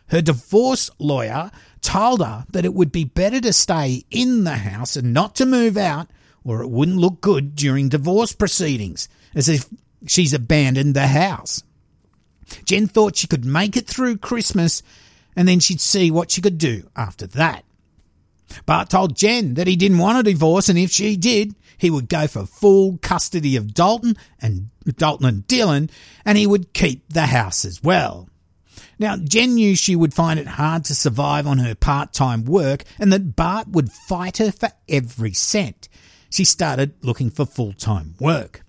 Her 0.07 0.23
divorce 0.23 0.91
lawyer 0.99 1.51
told 1.83 2.21
her 2.25 2.47
that 2.51 2.65
it 2.65 2.75
would 2.75 2.91
be 2.91 3.05
better 3.05 3.41
to 3.41 3.53
stay 3.53 4.05
in 4.11 4.45
the 4.45 4.57
house 4.57 4.97
and 4.97 5.13
not 5.13 5.35
to 5.37 5.47
move 5.47 5.77
out 5.77 6.09
or 6.45 6.63
it 6.63 6.71
wouldn't 6.71 6.99
look 6.99 7.21
good 7.21 7.55
during 7.55 7.89
divorce 7.89 8.33
proceedings, 8.33 9.09
as 9.35 9.49
if 9.49 9.67
she's 10.07 10.33
abandoned 10.33 10.95
the 10.95 11.07
house. 11.07 11.63
Jen 12.65 12.87
thought 12.87 13.17
she 13.17 13.27
could 13.27 13.45
make 13.45 13.77
it 13.77 13.87
through 13.87 14.19
Christmas 14.19 14.83
and 15.37 15.47
then 15.47 15.61
she'd 15.61 15.81
see 15.81 16.11
what 16.11 16.31
she 16.31 16.41
could 16.41 16.59
do 16.59 16.89
after 16.97 17.27
that. 17.29 17.65
Bart 18.67 18.91
told 18.91 19.17
Jen 19.17 19.55
that 19.55 19.69
he 19.69 19.77
didn't 19.77 19.99
want 19.99 20.19
a 20.19 20.23
divorce 20.25 20.69
and 20.69 20.79
if 20.79 20.91
she 20.91 21.17
did, 21.17 21.55
he 21.79 21.91
would 21.91 22.09
go 22.09 22.27
for 22.27 22.47
full 22.47 22.99
custody 22.99 23.57
of 23.57 23.73
Dalton 23.73 24.17
and 24.41 24.71
Dalton 24.97 25.27
and 25.27 25.47
Dylan 25.47 25.91
and 26.25 26.37
he 26.37 26.47
would 26.47 26.73
keep 26.73 27.09
the 27.09 27.27
house 27.27 27.65
as 27.65 27.83
well. 27.83 28.29
Now, 28.99 29.17
Jen 29.17 29.55
knew 29.55 29.77
she 29.77 29.97
would 29.97 30.13
find 30.13 30.39
it 30.39 30.47
hard 30.47 30.85
to 30.87 30.95
survive 30.95 31.47
on 31.47 31.59
her 31.59 31.75
part-time 31.75 32.45
work 32.45 32.85
and 32.99 33.13
that 33.13 33.37
Bart 33.37 33.69
would 33.69 33.93
fight 33.93 34.39
her 34.39 34.53
for 34.53 34.71
every 34.89 35.33
cent 35.33 35.89
she 36.31 36.45
started 36.45 36.95
looking 37.03 37.31
for 37.31 37.45
full 37.45 37.73
time 37.73 38.15
work. 38.21 38.63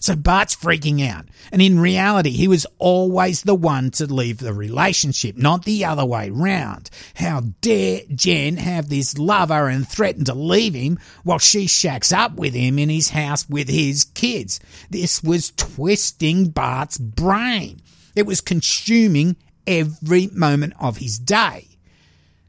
So 0.00 0.16
Bart's 0.16 0.56
freaking 0.56 1.06
out. 1.06 1.26
And 1.50 1.60
in 1.60 1.78
reality, 1.78 2.30
he 2.30 2.48
was 2.48 2.66
always 2.78 3.42
the 3.42 3.54
one 3.54 3.90
to 3.92 4.06
leave 4.06 4.38
the 4.38 4.54
relationship, 4.54 5.36
not 5.36 5.64
the 5.64 5.84
other 5.84 6.04
way 6.04 6.30
round. 6.30 6.90
How 7.14 7.42
dare 7.60 8.00
Jen 8.14 8.56
have 8.56 8.88
this 8.88 9.18
lover 9.18 9.68
and 9.68 9.86
threaten 9.86 10.24
to 10.26 10.34
leave 10.34 10.74
him 10.74 10.98
while 11.24 11.38
she 11.38 11.66
shacks 11.66 12.12
up 12.12 12.34
with 12.34 12.54
him 12.54 12.78
in 12.78 12.88
his 12.88 13.10
house 13.10 13.48
with 13.48 13.68
his 13.68 14.04
kids? 14.04 14.60
This 14.90 15.22
was 15.22 15.52
twisting 15.56 16.50
Bart's 16.50 16.98
brain. 16.98 17.82
It 18.14 18.26
was 18.26 18.40
consuming 18.40 19.36
every 19.66 20.28
moment 20.28 20.74
of 20.80 20.98
his 20.98 21.18
day. 21.18 21.68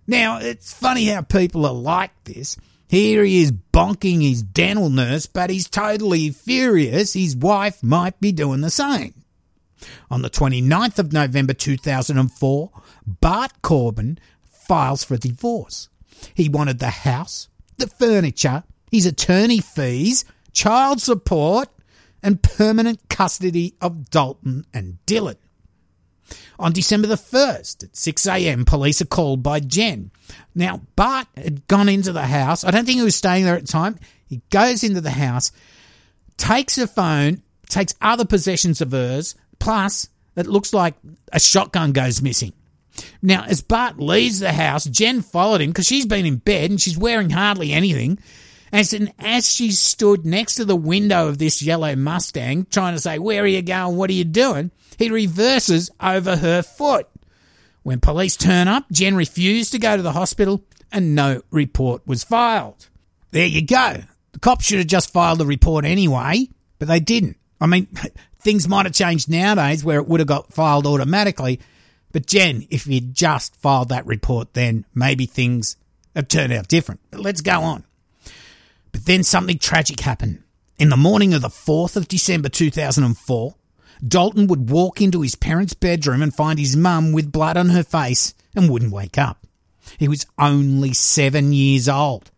Now, 0.06 0.40
it's 0.40 0.74
funny 0.74 1.06
how 1.06 1.22
people 1.22 1.66
are 1.66 1.74
like 1.74 2.12
this. 2.26 2.58
Here 2.94 3.24
he 3.24 3.42
is 3.42 3.52
bonking 3.52 4.22
his 4.22 4.44
dental 4.44 4.88
nurse, 4.88 5.26
but 5.26 5.50
he's 5.50 5.68
totally 5.68 6.30
furious 6.30 7.14
his 7.14 7.36
wife 7.36 7.82
might 7.82 8.20
be 8.20 8.32
doing 8.32 8.62
the 8.62 8.70
same. 8.70 9.24
On 10.12 10.22
the 10.22 10.30
29th 10.30 11.00
of 11.00 11.12
November 11.12 11.54
2004, 11.54 12.70
Bart 13.08 13.52
Corbin 13.64 14.20
files 14.44 15.04
for 15.04 15.16
a 15.16 15.18
divorce. 15.18 15.90
He 16.36 16.50
wanted 16.50 16.78
the 16.78 16.92
house, 16.92 17.50
the 17.78 17.88
furniture, 17.88 18.64
his 18.92 19.08
attorney 19.08 19.60
fees, 19.60 20.24
child 20.52 21.02
support, 21.02 21.70
and 22.22 22.44
permanent 22.44 23.10
custody 23.10 23.74
of 23.82 24.12
Dalton 24.12 24.68
and 24.72 25.00
Dylan. 25.08 25.38
On 26.60 26.72
December 26.72 27.08
the 27.08 27.16
1st 27.16 27.84
at 27.84 27.92
6am, 27.94 28.66
police 28.66 29.02
are 29.02 29.06
called 29.06 29.44
by 29.44 29.60
Jen. 29.60 30.12
Now, 30.56 30.82
Bart 30.96 31.28
had 31.36 31.68
gone 31.68 31.90
into 31.90 32.12
the 32.12 32.26
house. 32.26 32.64
I 32.64 32.72
don't 32.72 32.86
think 32.86 32.98
he 32.98 33.04
was 33.04 33.16
staying 33.16 33.46
there 33.46 33.56
at 33.56 33.66
the 33.66 33.72
time. 33.72 33.98
He 34.28 34.42
goes 34.50 34.84
into 34.84 35.02
the 35.02 35.12
house, 35.12 35.52
takes 36.38 36.76
her 36.78 36.88
phone, 36.88 37.44
takes 37.70 37.96
other 38.02 38.26
possessions 38.26 38.82
of 38.82 38.92
hers, 38.92 39.36
plus 39.60 40.10
it 40.36 40.48
looks 40.48 40.74
like 40.74 40.96
a 41.32 41.40
shotgun 41.40 41.92
goes 41.92 42.22
missing. 42.22 42.54
Now, 43.22 43.44
as 43.48 43.62
Bart 43.62 44.00
leaves 44.00 44.40
the 44.40 44.54
house, 44.54 44.86
Jen 44.86 45.22
followed 45.22 45.62
him 45.62 45.70
because 45.70 45.88
she's 45.88 46.06
been 46.06 46.26
in 46.26 46.38
bed 46.38 46.70
and 46.70 46.80
she's 46.80 46.98
wearing 46.98 47.30
hardly 47.30 47.72
anything. 47.72 48.20
As, 48.74 48.92
and 48.92 49.14
as 49.20 49.48
she 49.48 49.72
stood 49.72 50.26
next 50.26 50.56
to 50.56 50.66
the 50.66 50.76
window 50.76 51.28
of 51.28 51.38
this 51.38 51.62
yellow 51.62 51.96
Mustang, 51.96 52.66
trying 52.72 52.96
to 52.96 53.00
say, 53.00 53.20
Where 53.20 53.44
are 53.44 53.48
you 53.48 53.62
going? 53.62 53.96
What 53.96 54.10
are 54.10 54.14
you 54.14 54.24
doing? 54.24 54.72
He 54.98 55.12
reverses 55.12 55.92
over 56.02 56.36
her 56.36 56.64
foot. 56.64 57.08
When 57.84 58.00
police 58.00 58.36
turn 58.36 58.68
up, 58.68 58.86
Jen 58.92 59.16
refused 59.16 59.74
to 59.74 59.80
go 59.80 59.96
to 59.96 60.02
the 60.02 60.14
hospital 60.14 60.64
and 60.92 61.14
no 61.14 61.44
report 61.52 62.02
was 62.08 62.24
filed. 62.24 62.90
There 63.30 63.46
you 63.46 63.64
go. 63.64 63.98
The 64.32 64.40
cops 64.40 64.66
should 64.66 64.80
have 64.80 64.88
just 64.88 65.14
filed 65.14 65.38
the 65.38 65.46
report 65.46 65.86
anyway, 65.86 66.48
but 66.80 66.88
they 66.88 67.00
didn't. 67.00 67.38
I 67.62 67.68
mean, 67.68 67.88
things 68.40 68.68
might 68.68 68.88
have 68.88 68.96
changed 68.96 69.30
nowadays 69.30 69.84
where 69.84 70.00
it 70.00 70.08
would 70.08 70.20
have 70.20 70.28
got 70.28 70.52
filed 70.52 70.88
automatically. 70.88 71.60
But 72.12 72.26
Jen, 72.26 72.66
if 72.72 72.88
you'd 72.88 73.14
just 73.14 73.56
filed 73.56 73.90
that 73.90 74.08
report 74.08 74.56
then, 74.56 74.86
maybe 74.96 75.28
things 75.28 75.78
have 76.16 76.28
turned 76.28 76.54
out 76.54 76.68
different. 76.68 77.02
But 77.12 77.20
let's 77.20 77.42
go 77.42 77.62
on. 77.62 77.84
But 78.94 79.06
then 79.06 79.24
something 79.24 79.58
tragic 79.58 80.00
happened. 80.00 80.42
In 80.80 80.88
the 80.88 80.98
morning 80.98 81.34
of 81.34 81.42
the 81.42 81.50
4th 81.50 81.98
of 81.98 82.08
December 82.08 82.48
2004, 82.48 83.56
Dalton 84.08 84.48
would 84.48 84.70
walk 84.70 85.02
into 85.02 85.22
his 85.22 85.36
parents' 85.36 85.74
bedroom 85.74 86.22
and 86.22 86.34
find 86.34 86.58
his 86.58 86.78
mum 86.78 87.12
with 87.12 87.32
blood 87.32 87.58
on 87.58 87.70
her 87.70 87.84
face 87.84 88.34
and 88.56 88.70
wouldn't 88.70 88.94
wake 88.94 89.18
up. 89.18 89.46
He 89.98 90.08
was 90.08 90.26
only 90.40 90.94
seven 90.94 91.54
years 91.54 91.90
old. 91.90 92.32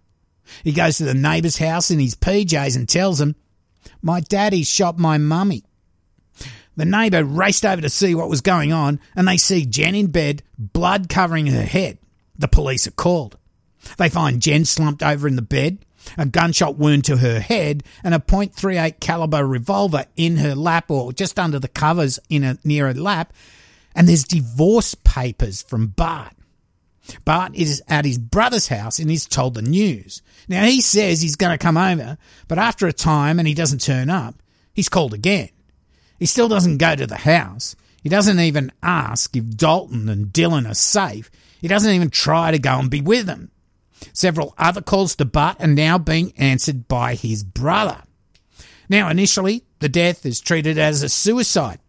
He 0.64 0.72
goes 0.72 0.98
to 0.98 1.06
the 1.06 1.14
neighbour's 1.14 1.58
house 1.58 1.92
in 1.92 2.00
his 2.00 2.16
PJs 2.16 2.76
and 2.76 2.88
tells 2.90 3.20
them, 3.20 3.36
My 4.02 4.20
daddy 4.20 4.64
shot 4.64 4.98
my 4.98 5.18
mummy. 5.18 5.64
The 6.76 6.86
neighbour 6.86 7.24
raced 7.24 7.66
over 7.66 7.82
to 7.82 7.90
see 7.90 8.14
what 8.16 8.30
was 8.30 8.42
going 8.42 8.74
on 8.74 9.00
and 9.16 9.28
they 9.28 9.38
see 9.38 9.66
Jen 9.66 9.96
in 9.96 10.08
bed, 10.08 10.44
blood 10.58 11.10
covering 11.10 11.48
her 11.48 11.64
head. 11.64 11.98
The 12.38 12.48
police 12.48 12.86
are 12.86 12.92
called. 12.92 13.38
They 13.98 14.10
find 14.10 14.42
Jen 14.42 14.66
slumped 14.66 15.02
over 15.02 15.28
in 15.28 15.36
the 15.36 15.42
bed, 15.42 15.85
a 16.18 16.26
gunshot 16.26 16.78
wound 16.78 17.06
to 17.06 17.18
her 17.18 17.40
head, 17.40 17.84
and 18.04 18.14
a 18.14 18.20
.38 18.20 19.00
caliber 19.00 19.46
revolver 19.46 20.06
in 20.16 20.38
her 20.38 20.56
lap 20.56 20.90
or 20.92 21.14
just 21.14 21.40
under 21.40 21.60
the 21.60 21.68
covers 21.68 22.20
in 22.30 22.44
a, 22.44 22.58
near 22.64 22.88
her 22.88 22.94
lap. 22.94 23.34
And 23.96 24.08
there's 24.08 24.24
divorce 24.24 24.96
papers 24.96 25.62
from 25.62 25.88
Bart. 25.88 26.34
Bart 27.24 27.56
is 27.56 27.84
at 27.88 28.06
his 28.06 28.18
brother's 28.18 28.68
house 28.68 29.00
and 29.00 29.10
he's 29.10 29.28
told 29.28 29.54
the 29.54 29.62
news. 29.62 30.22
Now 30.48 30.66
he 30.66 30.82
says 30.82 31.22
he's 31.22 31.36
going 31.36 31.58
to 31.58 31.64
come 31.64 31.78
over, 31.78 32.18
but 32.48 32.58
after 32.58 32.88
a 32.88 32.94
time 32.94 33.40
and 33.40 33.48
he 33.48 33.54
doesn't 33.54 33.82
turn 33.82 34.10
up, 34.10 34.36
he's 34.74 34.90
called 34.90 35.14
again. 35.14 35.50
He 36.20 36.26
still 36.26 36.48
doesn't 36.48 36.78
go 36.78 36.96
to 36.96 37.08
the 37.08 37.18
house. 37.18 37.76
He 38.02 38.10
doesn't 38.10 38.40
even 38.40 38.72
ask 38.84 39.36
if 39.36 39.50
Dalton 39.58 40.10
and 40.10 40.28
Dylan 40.28 40.70
are 40.70 40.76
safe. 40.76 41.30
He 41.62 41.68
doesn't 41.68 41.92
even 41.92 42.10
try 42.10 42.52
to 42.52 42.60
go 42.60 42.78
and 42.78 42.90
be 42.90 43.02
with 43.02 43.26
them. 43.26 43.52
Several 44.14 44.54
other 44.58 44.82
calls 44.82 45.16
to 45.16 45.26
Bart 45.26 45.58
are 45.60 45.68
now 45.68 45.98
being 45.98 46.34
answered 46.38 46.88
by 46.88 47.16
his 47.16 47.44
brother. 47.44 48.04
Now, 48.90 49.10
initially, 49.10 49.64
the 49.80 49.90
death 49.90 50.26
is 50.26 50.40
treated 50.40 50.78
as 50.78 51.02
a 51.02 51.10
suicide. 51.10 51.80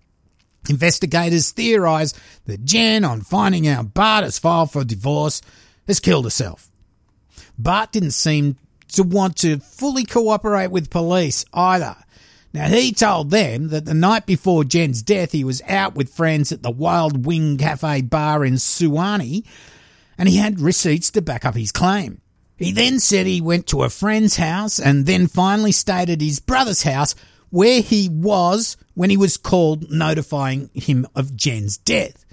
Investigators 0.68 1.52
theorise 1.52 2.14
that 2.46 2.64
Jen, 2.64 3.04
on 3.04 3.20
finding 3.20 3.68
out 3.68 3.94
Bart 3.94 4.24
has 4.24 4.38
filed 4.38 4.72
for 4.72 4.84
divorce, 4.84 5.42
has 5.86 6.00
killed 6.00 6.24
herself. 6.24 6.70
Bart 7.58 7.92
didn't 7.92 8.12
seem 8.12 8.56
to 8.92 9.02
want 9.02 9.36
to 9.36 9.58
fully 9.58 10.04
cooperate 10.04 10.70
with 10.70 10.90
police 10.90 11.44
either. 11.52 11.96
Now, 12.52 12.68
he 12.68 12.92
told 12.92 13.30
them 13.30 13.68
that 13.68 13.84
the 13.84 13.94
night 13.94 14.24
before 14.24 14.64
Jen's 14.64 15.02
death, 15.02 15.32
he 15.32 15.44
was 15.44 15.60
out 15.68 15.94
with 15.94 16.14
friends 16.14 16.52
at 16.52 16.62
the 16.62 16.70
Wild 16.70 17.26
Wing 17.26 17.58
Cafe 17.58 18.02
bar 18.02 18.44
in 18.44 18.54
Suwanee, 18.54 19.44
and 20.18 20.28
he 20.28 20.36
had 20.36 20.60
receipts 20.60 21.10
to 21.12 21.22
back 21.22 21.44
up 21.44 21.54
his 21.54 21.72
claim. 21.72 22.20
He 22.56 22.72
then 22.72 23.00
said 23.00 23.26
he 23.26 23.40
went 23.40 23.66
to 23.68 23.82
a 23.82 23.90
friend's 23.90 24.36
house 24.36 24.78
and 24.78 25.04
then 25.04 25.26
finally 25.26 25.72
stayed 25.72 26.08
at 26.08 26.20
his 26.20 26.40
brother's 26.40 26.82
house 26.82 27.14
where 27.50 27.80
he 27.80 28.08
was 28.08 28.76
when 28.94 29.10
he 29.10 29.16
was 29.16 29.36
called 29.36 29.90
notifying 29.90 30.70
him 30.74 31.06
of 31.14 31.36
Jen's 31.36 31.76
death. 31.76 32.24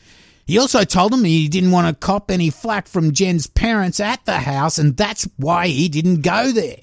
He 0.45 0.57
also 0.57 0.83
told 0.83 1.13
him 1.13 1.23
he 1.23 1.47
didn't 1.47 1.71
want 1.71 1.87
to 1.87 2.05
cop 2.05 2.29
any 2.29 2.49
flack 2.49 2.87
from 2.87 3.13
Jen's 3.13 3.47
parents 3.47 3.99
at 3.99 4.25
the 4.25 4.39
house, 4.39 4.77
and 4.77 4.97
that's 4.97 5.27
why 5.37 5.67
he 5.67 5.87
didn't 5.87 6.21
go 6.21 6.51
there. 6.51 6.79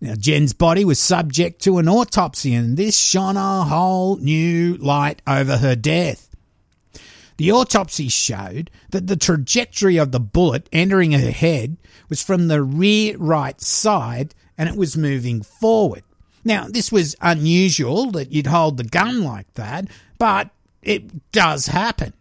Now, 0.00 0.14
Jen's 0.14 0.52
body 0.52 0.84
was 0.84 1.00
subject 1.00 1.62
to 1.62 1.78
an 1.78 1.88
autopsy, 1.88 2.54
and 2.54 2.76
this 2.76 2.96
shone 2.96 3.36
a 3.36 3.64
whole 3.64 4.18
new 4.18 4.76
light 4.76 5.22
over 5.26 5.56
her 5.56 5.74
death. 5.74 6.25
The 7.36 7.52
autopsy 7.52 8.08
showed 8.08 8.70
that 8.90 9.06
the 9.06 9.16
trajectory 9.16 9.98
of 9.98 10.12
the 10.12 10.20
bullet 10.20 10.68
entering 10.72 11.12
her 11.12 11.30
head 11.30 11.76
was 12.08 12.22
from 12.22 12.48
the 12.48 12.62
rear 12.62 13.16
right 13.18 13.60
side 13.60 14.34
and 14.56 14.68
it 14.68 14.76
was 14.76 14.96
moving 14.96 15.42
forward. 15.42 16.02
Now, 16.44 16.66
this 16.68 16.92
was 16.92 17.16
unusual 17.20 18.10
that 18.12 18.32
you'd 18.32 18.46
hold 18.46 18.76
the 18.76 18.84
gun 18.84 19.22
like 19.22 19.52
that, 19.54 19.88
but 20.18 20.50
it 20.82 21.32
does 21.32 21.66
happen. 21.66 22.14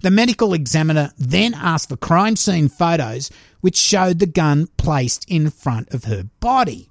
The 0.00 0.10
medical 0.10 0.54
examiner 0.54 1.12
then 1.18 1.54
asked 1.54 1.88
for 1.88 1.96
crime 1.96 2.36
scene 2.36 2.68
photos 2.68 3.30
which 3.60 3.76
showed 3.76 4.18
the 4.18 4.26
gun 4.26 4.68
placed 4.76 5.28
in 5.28 5.50
front 5.50 5.92
of 5.92 6.04
her 6.04 6.24
body. 6.40 6.88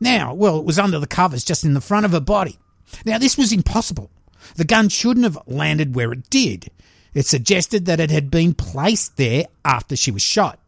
Now, 0.00 0.34
well, 0.34 0.58
it 0.58 0.64
was 0.64 0.78
under 0.78 0.98
the 0.98 1.06
covers 1.06 1.44
just 1.44 1.64
in 1.64 1.74
the 1.74 1.80
front 1.80 2.06
of 2.06 2.12
her 2.12 2.20
body. 2.20 2.58
Now, 3.04 3.18
this 3.18 3.36
was 3.36 3.52
impossible. 3.52 4.10
The 4.56 4.64
gun 4.64 4.88
shouldn't 4.88 5.24
have 5.24 5.38
landed 5.46 5.94
where 5.94 6.12
it 6.12 6.30
did. 6.30 6.70
It 7.18 7.26
suggested 7.26 7.86
that 7.86 7.98
it 7.98 8.12
had 8.12 8.30
been 8.30 8.54
placed 8.54 9.16
there 9.16 9.46
after 9.64 9.96
she 9.96 10.12
was 10.12 10.22
shot. 10.22 10.60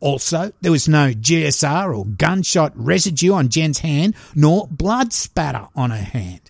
Also, 0.00 0.50
there 0.62 0.72
was 0.72 0.88
no 0.88 1.12
GSR 1.12 1.94
or 1.94 2.06
gunshot 2.06 2.72
residue 2.74 3.34
on 3.34 3.50
Jen's 3.50 3.80
hand, 3.80 4.14
nor 4.34 4.68
blood 4.68 5.12
spatter 5.12 5.68
on 5.76 5.90
her 5.90 5.98
hand. 5.98 6.40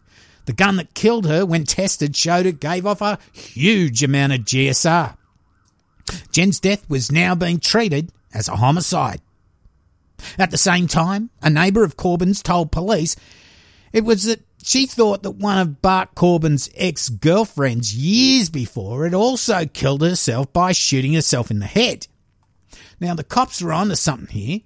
The 0.45 0.53
gun 0.53 0.77
that 0.77 0.95
killed 0.95 1.27
her, 1.27 1.45
when 1.45 1.65
tested, 1.65 2.15
showed 2.15 2.47
it 2.47 2.61
gave 2.61 2.87
off 2.87 3.01
a 3.03 3.19
huge 3.33 4.05
amount 4.05 4.33
of 4.33 4.43
GSR. 4.43 5.17
Jen's 6.31 6.61
death 6.61 6.89
was 6.89 7.11
now 7.11 7.35
being 7.35 7.59
treated 7.59 8.13
as 8.33 8.47
a 8.47 8.55
homicide. 8.55 9.21
At 10.39 10.53
the 10.53 10.57
same 10.57 10.87
time, 10.87 11.31
a 11.43 11.51
neighbour 11.51 11.83
of 11.83 11.97
Corbin's 11.97 12.45
told 12.45 12.71
police 12.71 13.17
it 13.93 14.05
was 14.05 14.23
that 14.23 14.41
she 14.67 14.85
thought 14.85 15.23
that 15.23 15.37
one 15.37 15.59
of 15.59 15.81
Bart 15.81 16.17
Corbin's 16.17 16.69
ex 16.75 17.09
girlfriends 17.09 17.95
years 17.95 18.51
before 18.51 19.05
had 19.05 19.15
also 19.15 19.65
killed 19.65 20.03
herself 20.03 20.53
by 20.53 20.73
shooting 20.73 21.15
herself 21.15 21.53
in 21.53 21.61
the 21.61 21.67
head. 21.67 22.09
Now, 22.99 23.15
the 23.15 23.23
cops 23.23 23.63
are 23.63 23.73
on 23.73 23.91
to 23.91 23.97
something 23.97 24.27
here. 24.27 24.61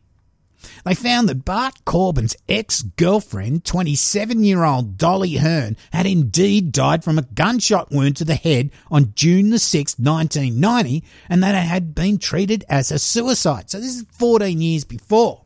They 0.87 0.95
found 0.95 1.29
that 1.29 1.45
Bart 1.45 1.85
Corbin's 1.85 2.35
ex 2.49 2.81
girlfriend, 2.81 3.67
27 3.67 4.43
year 4.43 4.65
old 4.65 4.97
Dolly 4.97 5.35
Hearn, 5.35 5.77
had 5.93 6.07
indeed 6.07 6.73
died 6.73 7.05
from 7.05 7.19
a 7.19 7.23
gunshot 7.35 7.91
wound 7.91 8.17
to 8.17 8.25
the 8.25 8.37
head 8.37 8.71
on 8.91 9.13
June 9.15 9.51
the 9.51 9.59
6th, 9.59 9.99
1990, 9.99 11.05
and 11.29 11.43
that 11.43 11.55
it 11.55 11.69
had 11.69 11.95
been 11.95 12.17
treated 12.17 12.65
as 12.71 12.91
a 12.91 12.99
suicide. 12.99 13.69
So 13.69 13.79
this 13.79 13.97
is 13.97 14.07
14 14.13 14.63
years 14.63 14.85
before. 14.85 15.45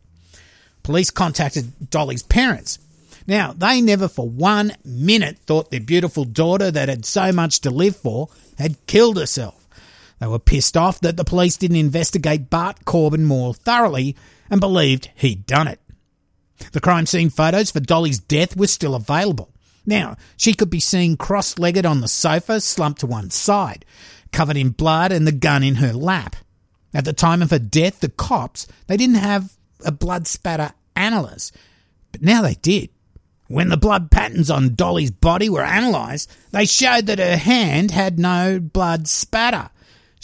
Police 0.84 1.10
contacted 1.10 1.90
Dolly's 1.90 2.22
parents. 2.22 2.78
Now, 3.26 3.52
they 3.52 3.80
never 3.80 4.08
for 4.08 4.28
one 4.28 4.72
minute 4.84 5.38
thought 5.38 5.70
their 5.70 5.80
beautiful 5.80 6.24
daughter 6.24 6.70
that 6.70 6.88
had 6.88 7.04
so 7.04 7.32
much 7.32 7.60
to 7.60 7.70
live 7.70 7.96
for 7.96 8.28
had 8.58 8.86
killed 8.86 9.16
herself. 9.16 9.66
They 10.20 10.26
were 10.26 10.38
pissed 10.38 10.76
off 10.76 11.00
that 11.00 11.16
the 11.16 11.24
police 11.24 11.56
didn't 11.56 11.76
investigate 11.76 12.50
Bart 12.50 12.84
Corbin 12.84 13.24
more 13.24 13.54
thoroughly 13.54 14.16
and 14.50 14.60
believed 14.60 15.10
he'd 15.14 15.46
done 15.46 15.68
it. 15.68 15.80
The 16.72 16.80
crime 16.80 17.06
scene 17.06 17.30
photos 17.30 17.70
for 17.70 17.80
Dolly's 17.80 18.20
death 18.20 18.56
were 18.56 18.66
still 18.66 18.94
available. 18.94 19.50
Now, 19.86 20.16
she 20.36 20.54
could 20.54 20.70
be 20.70 20.80
seen 20.80 21.16
cross 21.16 21.58
legged 21.58 21.84
on 21.84 22.00
the 22.00 22.08
sofa, 22.08 22.60
slumped 22.60 23.00
to 23.00 23.06
one 23.06 23.30
side, 23.30 23.84
covered 24.32 24.56
in 24.56 24.70
blood 24.70 25.12
and 25.12 25.26
the 25.26 25.32
gun 25.32 25.62
in 25.62 25.76
her 25.76 25.92
lap. 25.92 26.36
At 26.94 27.04
the 27.04 27.12
time 27.12 27.42
of 27.42 27.50
her 27.50 27.58
death, 27.58 28.00
the 28.00 28.08
cops, 28.08 28.66
they 28.86 28.96
didn't 28.96 29.16
have 29.16 29.52
a 29.84 29.90
blood 29.90 30.26
spatter 30.26 30.72
analyst, 30.94 31.54
but 32.12 32.22
now 32.22 32.40
they 32.40 32.54
did. 32.54 32.90
When 33.46 33.68
the 33.68 33.76
blood 33.76 34.10
patterns 34.10 34.50
on 34.50 34.74
Dolly's 34.74 35.10
body 35.10 35.48
were 35.48 35.62
analysed, 35.62 36.30
they 36.50 36.64
showed 36.64 37.06
that 37.06 37.18
her 37.18 37.36
hand 37.36 37.90
had 37.90 38.18
no 38.18 38.58
blood 38.58 39.06
spatter 39.06 39.70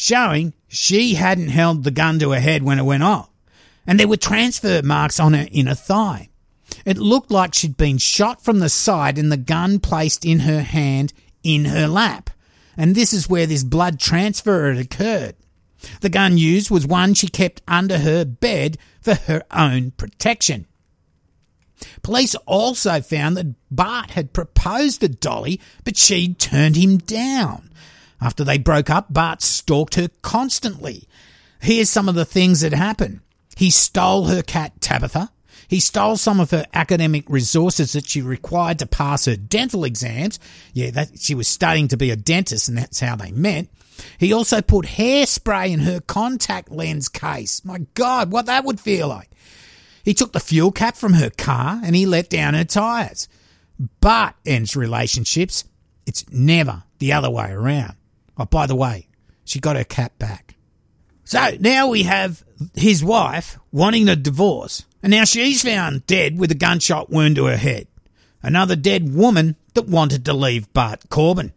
showing 0.00 0.54
she 0.66 1.14
hadn't 1.14 1.48
held 1.48 1.84
the 1.84 1.90
gun 1.90 2.18
to 2.18 2.30
her 2.30 2.40
head 2.40 2.62
when 2.62 2.78
it 2.78 2.84
went 2.84 3.02
off, 3.02 3.28
and 3.86 4.00
there 4.00 4.08
were 4.08 4.16
transfer 4.16 4.80
marks 4.82 5.20
on 5.20 5.34
her 5.34 5.46
inner 5.52 5.74
thigh. 5.74 6.30
It 6.86 6.96
looked 6.96 7.30
like 7.30 7.52
she'd 7.52 7.76
been 7.76 7.98
shot 7.98 8.42
from 8.42 8.60
the 8.60 8.70
side 8.70 9.18
and 9.18 9.30
the 9.30 9.36
gun 9.36 9.78
placed 9.78 10.24
in 10.24 10.40
her 10.40 10.62
hand 10.62 11.12
in 11.42 11.66
her 11.66 11.86
lap, 11.86 12.30
and 12.78 12.94
this 12.94 13.12
is 13.12 13.28
where 13.28 13.46
this 13.46 13.62
blood 13.62 14.00
transfer 14.00 14.72
had 14.72 14.78
occurred. 14.82 15.36
The 16.00 16.08
gun 16.08 16.38
used 16.38 16.70
was 16.70 16.86
one 16.86 17.12
she 17.12 17.28
kept 17.28 17.60
under 17.68 17.98
her 17.98 18.24
bed 18.24 18.78
for 19.02 19.14
her 19.14 19.42
own 19.50 19.90
protection. 19.92 20.66
Police 22.02 22.34
also 22.46 23.00
found 23.00 23.36
that 23.36 23.54
Bart 23.70 24.12
had 24.12 24.32
proposed 24.32 25.00
to 25.00 25.08
Dolly, 25.08 25.60
but 25.84 25.96
she'd 25.96 26.38
turned 26.38 26.76
him 26.76 26.98
down. 26.98 27.70
After 28.20 28.44
they 28.44 28.58
broke 28.58 28.90
up, 28.90 29.12
Bart 29.12 29.42
stalked 29.42 29.94
her 29.94 30.08
constantly. 30.22 31.08
Here's 31.60 31.90
some 31.90 32.08
of 32.08 32.14
the 32.14 32.24
things 32.24 32.60
that 32.60 32.72
happened. 32.72 33.20
He 33.56 33.70
stole 33.70 34.26
her 34.26 34.42
cat 34.42 34.80
Tabitha. 34.80 35.30
He 35.68 35.80
stole 35.80 36.16
some 36.16 36.40
of 36.40 36.50
her 36.50 36.66
academic 36.74 37.30
resources 37.30 37.92
that 37.92 38.08
she 38.08 38.22
required 38.22 38.80
to 38.80 38.86
pass 38.86 39.26
her 39.26 39.36
dental 39.36 39.84
exams. 39.84 40.40
Yeah, 40.72 40.90
that 40.90 41.20
she 41.20 41.34
was 41.34 41.46
studying 41.46 41.88
to 41.88 41.96
be 41.96 42.10
a 42.10 42.16
dentist 42.16 42.68
and 42.68 42.76
that's 42.76 42.98
how 42.98 43.16
they 43.16 43.30
met. 43.30 43.68
He 44.18 44.32
also 44.32 44.62
put 44.62 44.86
hairspray 44.86 45.70
in 45.70 45.80
her 45.80 46.00
contact 46.00 46.70
lens 46.70 47.08
case. 47.08 47.64
My 47.64 47.78
God, 47.94 48.32
what 48.32 48.46
that 48.46 48.64
would 48.64 48.80
feel 48.80 49.08
like. 49.08 49.30
He 50.02 50.14
took 50.14 50.32
the 50.32 50.40
fuel 50.40 50.72
cap 50.72 50.96
from 50.96 51.14
her 51.14 51.30
car 51.30 51.80
and 51.84 51.94
he 51.94 52.06
let 52.06 52.30
down 52.30 52.54
her 52.54 52.64
tyres. 52.64 53.28
But 54.00 54.34
ends 54.44 54.76
relationships. 54.76 55.64
It's 56.06 56.24
never 56.30 56.84
the 56.98 57.12
other 57.12 57.30
way 57.30 57.50
around. 57.50 57.94
Oh, 58.36 58.44
by 58.44 58.66
the 58.66 58.74
way, 58.74 59.08
she 59.44 59.60
got 59.60 59.76
her 59.76 59.84
cap 59.84 60.18
back. 60.18 60.54
So 61.24 61.56
now 61.60 61.88
we 61.88 62.02
have 62.04 62.42
his 62.74 63.04
wife 63.04 63.58
wanting 63.70 64.08
a 64.08 64.16
divorce, 64.16 64.84
and 65.02 65.12
now 65.12 65.24
she's 65.24 65.62
found 65.62 66.06
dead 66.06 66.38
with 66.38 66.50
a 66.50 66.56
gunshot 66.56 67.10
wound 67.10 67.36
to 67.36 67.44
her 67.44 67.56
head. 67.56 67.86
Another 68.42 68.74
dead 68.74 69.14
woman 69.14 69.56
that 69.74 69.86
wanted 69.86 70.24
to 70.24 70.32
leave 70.32 70.72
Bart 70.72 71.08
Corbin. 71.08 71.52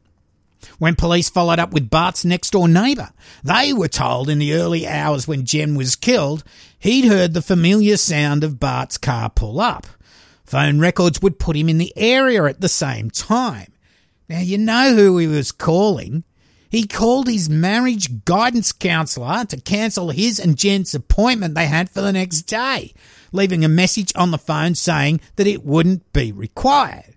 When 0.80 0.96
police 0.96 1.30
followed 1.30 1.60
up 1.60 1.72
with 1.72 1.90
Bart's 1.90 2.26
next 2.26 2.52
door 2.52 2.68
neighbour, 2.68 3.10
they 3.44 3.74
were 3.74 3.88
told 3.88 4.30
in 4.30 4.40
the 4.40 4.54
early 4.54 4.88
hours 4.88 5.28
when 5.28 5.46
Jen 5.46 5.76
was 5.76 5.96
killed, 5.96 6.44
he'd 6.80 7.06
heard 7.06 7.34
the 7.34 7.42
familiar 7.42 7.98
sound 7.98 8.44
of 8.44 8.60
Bart's 8.60 8.98
car 8.98 9.30
pull 9.30 9.60
up. 9.60 9.88
Phone 10.46 10.80
records 10.80 11.22
would 11.22 11.40
put 11.40 11.56
him 11.56 11.70
in 11.70 11.78
the 11.78 11.94
area 11.96 12.44
at 12.46 12.62
the 12.62 12.70
same 12.70 13.10
time. 13.10 13.72
Now 14.30 14.40
you 14.40 14.58
know 14.58 14.96
who 14.96 15.18
he 15.18 15.28
was 15.28 15.52
calling. 15.52 16.24
He 16.70 16.88
called 16.88 17.28
his 17.28 17.50
marriage 17.50 18.26
guidance 18.26 18.72
counsellor 18.72 19.46
to 19.46 19.62
cancel 19.62 20.10
his 20.10 20.40
and 20.40 20.58
Jen's 20.58 20.96
appointment 20.96 21.54
they 21.54 21.68
had 21.68 21.90
for 21.90 22.02
the 22.02 22.12
next 22.12 22.44
day, 22.44 22.94
leaving 23.32 23.64
a 23.64 23.70
message 23.70 24.12
on 24.16 24.32
the 24.32 24.40
phone 24.40 24.74
saying 24.74 25.22
that 25.36 25.46
it 25.46 25.64
wouldn't 25.64 26.12
be 26.14 26.32
required. 26.32 27.13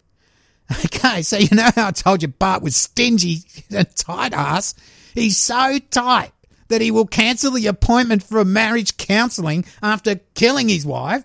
Okay, 0.85 1.23
so 1.23 1.37
you 1.39 1.49
know 1.53 1.71
how 1.77 1.89
I 1.89 1.91
told 1.93 2.23
you 2.23 2.29
Bart 2.29 2.63
was 2.63 2.75
stingy 2.75 3.43
and 3.71 3.89
tight 3.95 4.33
ass? 4.33 4.75
He's 5.15 5.37
so 5.39 5.79
tight 5.91 6.33
that 6.69 6.81
he 6.81 6.91
will 6.91 7.07
cancel 7.07 7.53
the 7.53 7.69
appointment 7.69 8.23
for 8.23 8.41
a 8.41 8.45
marriage 8.45 8.97
counselling 8.97 9.65
after 9.83 10.17
killing 10.35 10.69
his 10.69 10.85
wife 10.85 11.23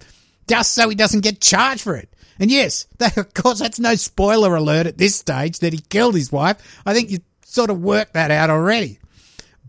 just 0.48 0.74
so 0.74 0.90
he 0.90 0.96
doesn't 0.96 1.22
get 1.22 1.42
charged 1.42 1.82
for 1.82 1.96
it. 1.96 2.14
And 2.40 2.52
yes, 2.52 2.88
that, 2.98 3.18
of 3.18 3.34
course, 3.34 3.60
that's 3.60 3.80
no 3.80 3.96
spoiler 3.96 4.56
alert 4.56 4.88
at 4.88 4.98
this 4.98 5.16
stage 5.16 5.60
that 5.60 5.74
he 5.74 5.80
killed 5.80 6.16
his 6.16 6.32
wife. 6.32 6.82
I 6.86 6.94
think 6.94 7.10
you 7.10 7.20
sort 7.46 7.70
of 7.70 7.82
worked 7.82 8.14
that 8.14 8.32
out 8.32 8.50
already. 8.50 9.00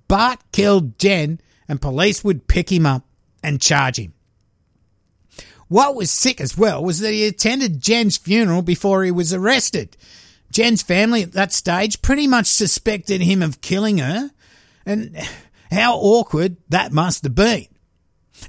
Bart 0.09 0.41
killed 0.53 0.99
Jen 0.99 1.41
and 1.69 1.81
police 1.81 2.23
would 2.23 2.47
pick 2.47 2.71
him 2.71 2.85
up 2.85 3.05
and 3.43 3.61
charge 3.61 3.99
him. 3.99 4.13
What 5.73 5.95
was 5.95 6.11
sick 6.11 6.39
as 6.39 6.59
well 6.59 6.85
was 6.85 6.99
that 6.99 7.15
he 7.15 7.25
attended 7.25 7.81
Jen's 7.81 8.19
funeral 8.19 8.61
before 8.61 9.05
he 9.05 9.11
was 9.11 9.33
arrested. 9.33 9.97
Jen's 10.51 10.83
family 10.83 11.23
at 11.23 11.33
that 11.33 11.51
stage 11.51 12.03
pretty 12.03 12.27
much 12.27 12.45
suspected 12.45 13.23
him 13.23 13.41
of 13.41 13.63
killing 13.63 13.97
her, 13.97 14.33
and 14.85 15.17
how 15.71 15.97
awkward 15.97 16.59
that 16.69 16.93
must 16.93 17.25
have 17.25 17.35
been. 17.35 17.69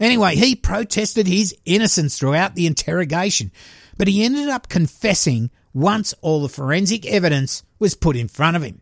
Anyway, 0.02 0.36
he 0.36 0.54
protested 0.54 1.26
his 1.26 1.56
innocence 1.64 2.20
throughout 2.20 2.56
the 2.56 2.68
interrogation, 2.68 3.54
but 3.96 4.10
he 4.10 4.26
ended 4.26 4.50
up 4.50 4.68
confessing 4.68 5.50
once 5.74 6.14
all 6.20 6.42
the 6.42 6.50
forensic 6.50 7.06
evidence 7.06 7.64
was 7.80 7.96
put 7.96 8.18
in 8.18 8.28
front 8.28 8.58
of 8.58 8.64
him. 8.64 8.82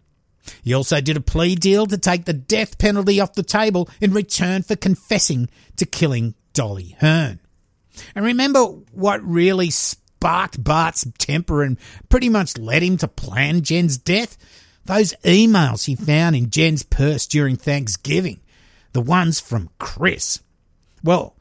He 0.64 0.74
also 0.74 1.00
did 1.00 1.16
a 1.16 1.22
plea 1.22 1.54
deal 1.54 1.86
to 1.86 1.98
take 2.00 2.26
the 2.26 2.34
death 2.34 2.80
penalty 2.80 3.20
off 3.20 3.34
the 3.34 3.44
table 3.44 3.88
in 4.00 4.14
return 4.14 4.64
for 4.64 4.76
confessing 4.76 5.48
to 5.76 5.86
killing 5.86 6.34
Dolly 6.54 6.96
Hearn. 7.02 7.41
And 8.16 8.26
remember 8.26 8.64
what 8.92 9.24
really 9.24 9.70
sparked 9.70 10.64
Bart's 10.64 11.06
temper 11.18 11.64
and 11.64 11.78
pretty 12.10 12.30
much 12.30 12.58
led 12.58 12.84
him 12.84 12.98
to 12.98 13.08
plan 13.08 13.62
Jen's 13.62 13.98
death? 13.98 14.38
Those 14.86 15.14
emails 15.24 15.86
he 15.86 15.96
found 15.96 16.36
in 16.36 16.50
Jen's 16.50 16.84
purse 16.84 17.28
during 17.28 17.56
Thanksgiving. 17.56 18.42
The 18.94 19.02
ones 19.02 19.40
from 19.40 19.70
Chris. 19.80 20.42
Well, 21.04 21.36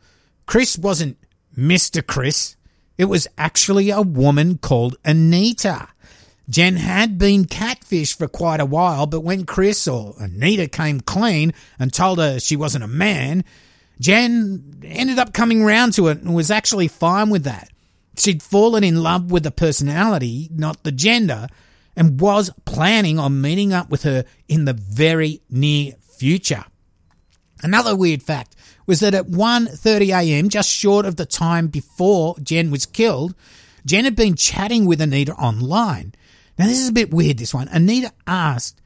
Chris 0.46 0.78
wasn't 0.78 1.16
Mr. 1.56 2.06
Chris. 2.06 2.56
It 2.96 3.06
was 3.06 3.26
actually 3.38 3.90
a 3.90 4.02
woman 4.02 4.58
called 4.58 4.96
Anita. 5.04 5.88
Jen 6.48 6.76
had 6.76 7.16
been 7.16 7.44
catfished 7.44 8.18
for 8.18 8.26
quite 8.26 8.60
a 8.60 8.66
while, 8.66 9.06
but 9.06 9.20
when 9.20 9.46
Chris 9.46 9.86
or 9.86 10.14
Anita 10.18 10.66
came 10.66 11.00
clean 11.00 11.54
and 11.78 11.92
told 11.92 12.18
her 12.18 12.40
she 12.40 12.56
wasn't 12.56 12.84
a 12.84 12.88
man, 12.88 13.44
Jen 14.00 14.82
ended 14.82 15.18
up 15.18 15.32
coming 15.32 15.62
round 15.62 15.92
to 15.94 16.08
it 16.08 16.22
and 16.22 16.34
was 16.34 16.50
actually 16.50 16.88
fine 16.88 17.30
with 17.30 17.44
that. 17.44 17.70
She'd 18.16 18.42
fallen 18.42 18.82
in 18.82 19.02
love 19.02 19.30
with 19.30 19.44
the 19.44 19.50
personality, 19.50 20.48
not 20.52 20.82
the 20.82 20.92
gender, 20.92 21.46
and 21.94 22.20
was 22.20 22.50
planning 22.64 23.18
on 23.18 23.40
meeting 23.40 23.72
up 23.72 23.90
with 23.90 24.02
her 24.02 24.24
in 24.48 24.64
the 24.64 24.72
very 24.72 25.42
near 25.50 25.92
future. 26.16 26.64
Another 27.62 27.94
weird 27.94 28.22
fact 28.22 28.56
was 28.86 29.00
that 29.00 29.14
at 29.14 29.26
1.30am, 29.26 30.48
just 30.48 30.70
short 30.70 31.04
of 31.04 31.16
the 31.16 31.26
time 31.26 31.68
before 31.68 32.36
Jen 32.42 32.70
was 32.70 32.86
killed, 32.86 33.34
Jen 33.84 34.04
had 34.04 34.16
been 34.16 34.34
chatting 34.34 34.86
with 34.86 35.00
Anita 35.00 35.32
online. 35.34 36.14
Now 36.58 36.66
this 36.66 36.80
is 36.80 36.88
a 36.88 36.92
bit 36.92 37.12
weird, 37.12 37.38
this 37.38 37.54
one. 37.54 37.68
Anita 37.68 38.12
asked 38.26 38.80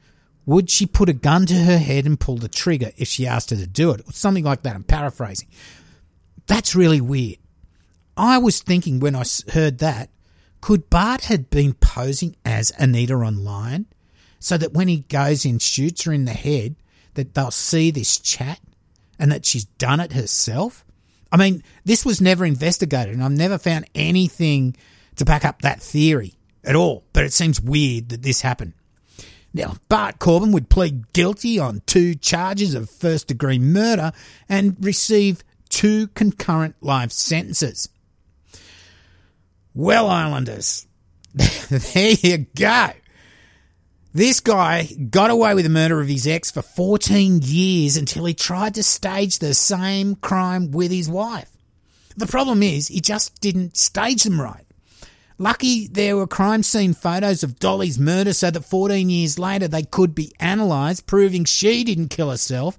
would 0.45 0.69
she 0.69 0.85
put 0.85 1.09
a 1.09 1.13
gun 1.13 1.45
to 1.47 1.55
her 1.55 1.77
head 1.77 2.05
and 2.05 2.19
pull 2.19 2.37
the 2.37 2.47
trigger 2.47 2.91
if 2.97 3.07
she 3.07 3.25
asked 3.25 3.49
her 3.49 3.55
to 3.55 3.67
do 3.67 3.91
it? 3.91 4.01
Or 4.07 4.11
something 4.11 4.43
like 4.43 4.63
that. 4.63 4.75
I'm 4.75 4.83
paraphrasing. 4.83 5.47
That's 6.47 6.75
really 6.75 7.01
weird. 7.01 7.37
I 8.15 8.37
was 8.37 8.61
thinking 8.61 8.99
when 8.99 9.15
I 9.15 9.23
heard 9.51 9.79
that, 9.79 10.09
could 10.61 10.89
Bart 10.89 11.25
had 11.25 11.49
been 11.49 11.73
posing 11.73 12.35
as 12.45 12.71
Anita 12.77 13.15
online 13.15 13.87
so 14.39 14.57
that 14.57 14.73
when 14.73 14.87
he 14.87 14.99
goes 15.01 15.45
and 15.45 15.61
shoots 15.61 16.03
her 16.03 16.13
in 16.13 16.25
the 16.25 16.33
head, 16.33 16.75
that 17.15 17.33
they'll 17.33 17.51
see 17.51 17.91
this 17.91 18.17
chat 18.17 18.59
and 19.19 19.31
that 19.31 19.45
she's 19.45 19.65
done 19.65 19.99
it 19.99 20.13
herself? 20.13 20.85
I 21.31 21.37
mean, 21.37 21.63
this 21.83 22.05
was 22.05 22.21
never 22.21 22.45
investigated 22.45 23.13
and 23.13 23.23
I've 23.23 23.31
never 23.31 23.57
found 23.57 23.85
anything 23.95 24.75
to 25.17 25.25
back 25.25 25.43
up 25.43 25.61
that 25.61 25.81
theory 25.81 26.33
at 26.63 26.75
all, 26.75 27.03
but 27.13 27.25
it 27.25 27.33
seems 27.33 27.59
weird 27.59 28.09
that 28.09 28.21
this 28.21 28.41
happened. 28.41 28.73
Now, 29.55 29.77
Bart 29.87 30.19
Corbin 30.19 30.51
would 30.51 30.67
plead 30.67 31.13
guilty 31.13 31.57
on 31.59 31.81
two 31.85 32.13
charges 32.13 32.75
of 32.75 32.89
first 32.89 33.27
degree 33.27 33.57
murder 33.57 34.11
and 34.49 34.75
receive 34.81 35.45
two 35.69 36.07
concurrent 36.07 36.75
life 36.81 37.13
sentences. 37.13 37.87
Well, 39.73 40.09
Islanders, 40.09 40.85
there 41.33 42.15
you 42.21 42.47
go. 42.53 42.89
This 44.13 44.41
guy 44.41 44.89
got 45.09 45.31
away 45.31 45.53
with 45.53 45.63
the 45.63 45.69
murder 45.69 46.01
of 46.01 46.09
his 46.09 46.27
ex 46.27 46.51
for 46.51 46.61
14 46.61 47.39
years 47.41 47.95
until 47.95 48.25
he 48.25 48.33
tried 48.33 48.75
to 48.75 48.83
stage 48.83 49.39
the 49.39 49.53
same 49.53 50.15
crime 50.15 50.71
with 50.71 50.91
his 50.91 51.07
wife. 51.07 51.49
The 52.17 52.27
problem 52.27 52.61
is, 52.61 52.89
he 52.89 52.99
just 52.99 53.39
didn't 53.39 53.77
stage 53.77 54.23
them 54.23 54.41
right. 54.41 54.64
Lucky 55.37 55.87
there 55.87 56.15
were 56.15 56.27
crime 56.27 56.63
scene 56.63 56.93
photos 56.93 57.43
of 57.43 57.59
Dolly's 57.59 57.99
murder 57.99 58.31
so 58.31 58.51
that 58.51 58.63
14 58.63 59.09
years 59.09 59.37
later 59.37 59.67
they 59.67 59.83
could 59.83 60.15
be 60.15 60.31
analysed, 60.39 61.07
proving 61.07 61.43
she 61.43 61.83
didn't 61.83 62.09
kill 62.09 62.29
herself. 62.29 62.77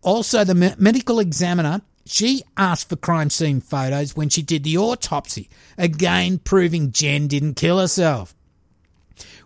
Also, 0.00 0.42
the 0.42 0.54
me- 0.54 0.74
medical 0.78 1.20
examiner, 1.20 1.82
she 2.06 2.42
asked 2.56 2.88
for 2.88 2.96
crime 2.96 3.30
scene 3.30 3.60
photos 3.60 4.16
when 4.16 4.30
she 4.30 4.42
did 4.42 4.64
the 4.64 4.78
autopsy, 4.78 5.50
again 5.76 6.38
proving 6.38 6.92
Jen 6.92 7.28
didn't 7.28 7.54
kill 7.54 7.78
herself. 7.78 8.34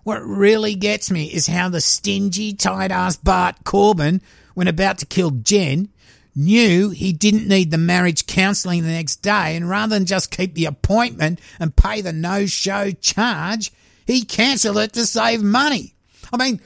What 0.04 0.24
really 0.24 0.76
gets 0.76 1.10
me 1.10 1.24
is 1.24 1.48
how 1.48 1.68
the 1.68 1.80
stingy, 1.80 2.54
tight 2.54 2.92
ass 2.92 3.16
Bart 3.16 3.64
Corbin, 3.64 4.22
when 4.54 4.68
about 4.68 4.98
to 4.98 5.06
kill 5.06 5.32
Jen, 5.32 5.88
knew 6.36 6.90
he 6.90 7.12
didn't 7.12 7.48
need 7.48 7.70
the 7.70 7.78
marriage 7.78 8.26
counselling 8.26 8.82
the 8.82 8.90
next 8.90 9.16
day, 9.16 9.56
and 9.56 9.68
rather 9.68 9.96
than 9.96 10.06
just 10.06 10.30
keep 10.30 10.54
the 10.54 10.66
appointment 10.66 11.40
and 11.58 11.74
pay 11.74 12.02
the 12.02 12.12
no 12.12 12.46
show 12.46 12.90
charge, 12.90 13.72
he 14.06 14.22
cancelled 14.22 14.78
it 14.78 14.92
to 14.92 15.06
save 15.06 15.42
money. 15.42 15.94
I 16.32 16.36
mean, 16.36 16.60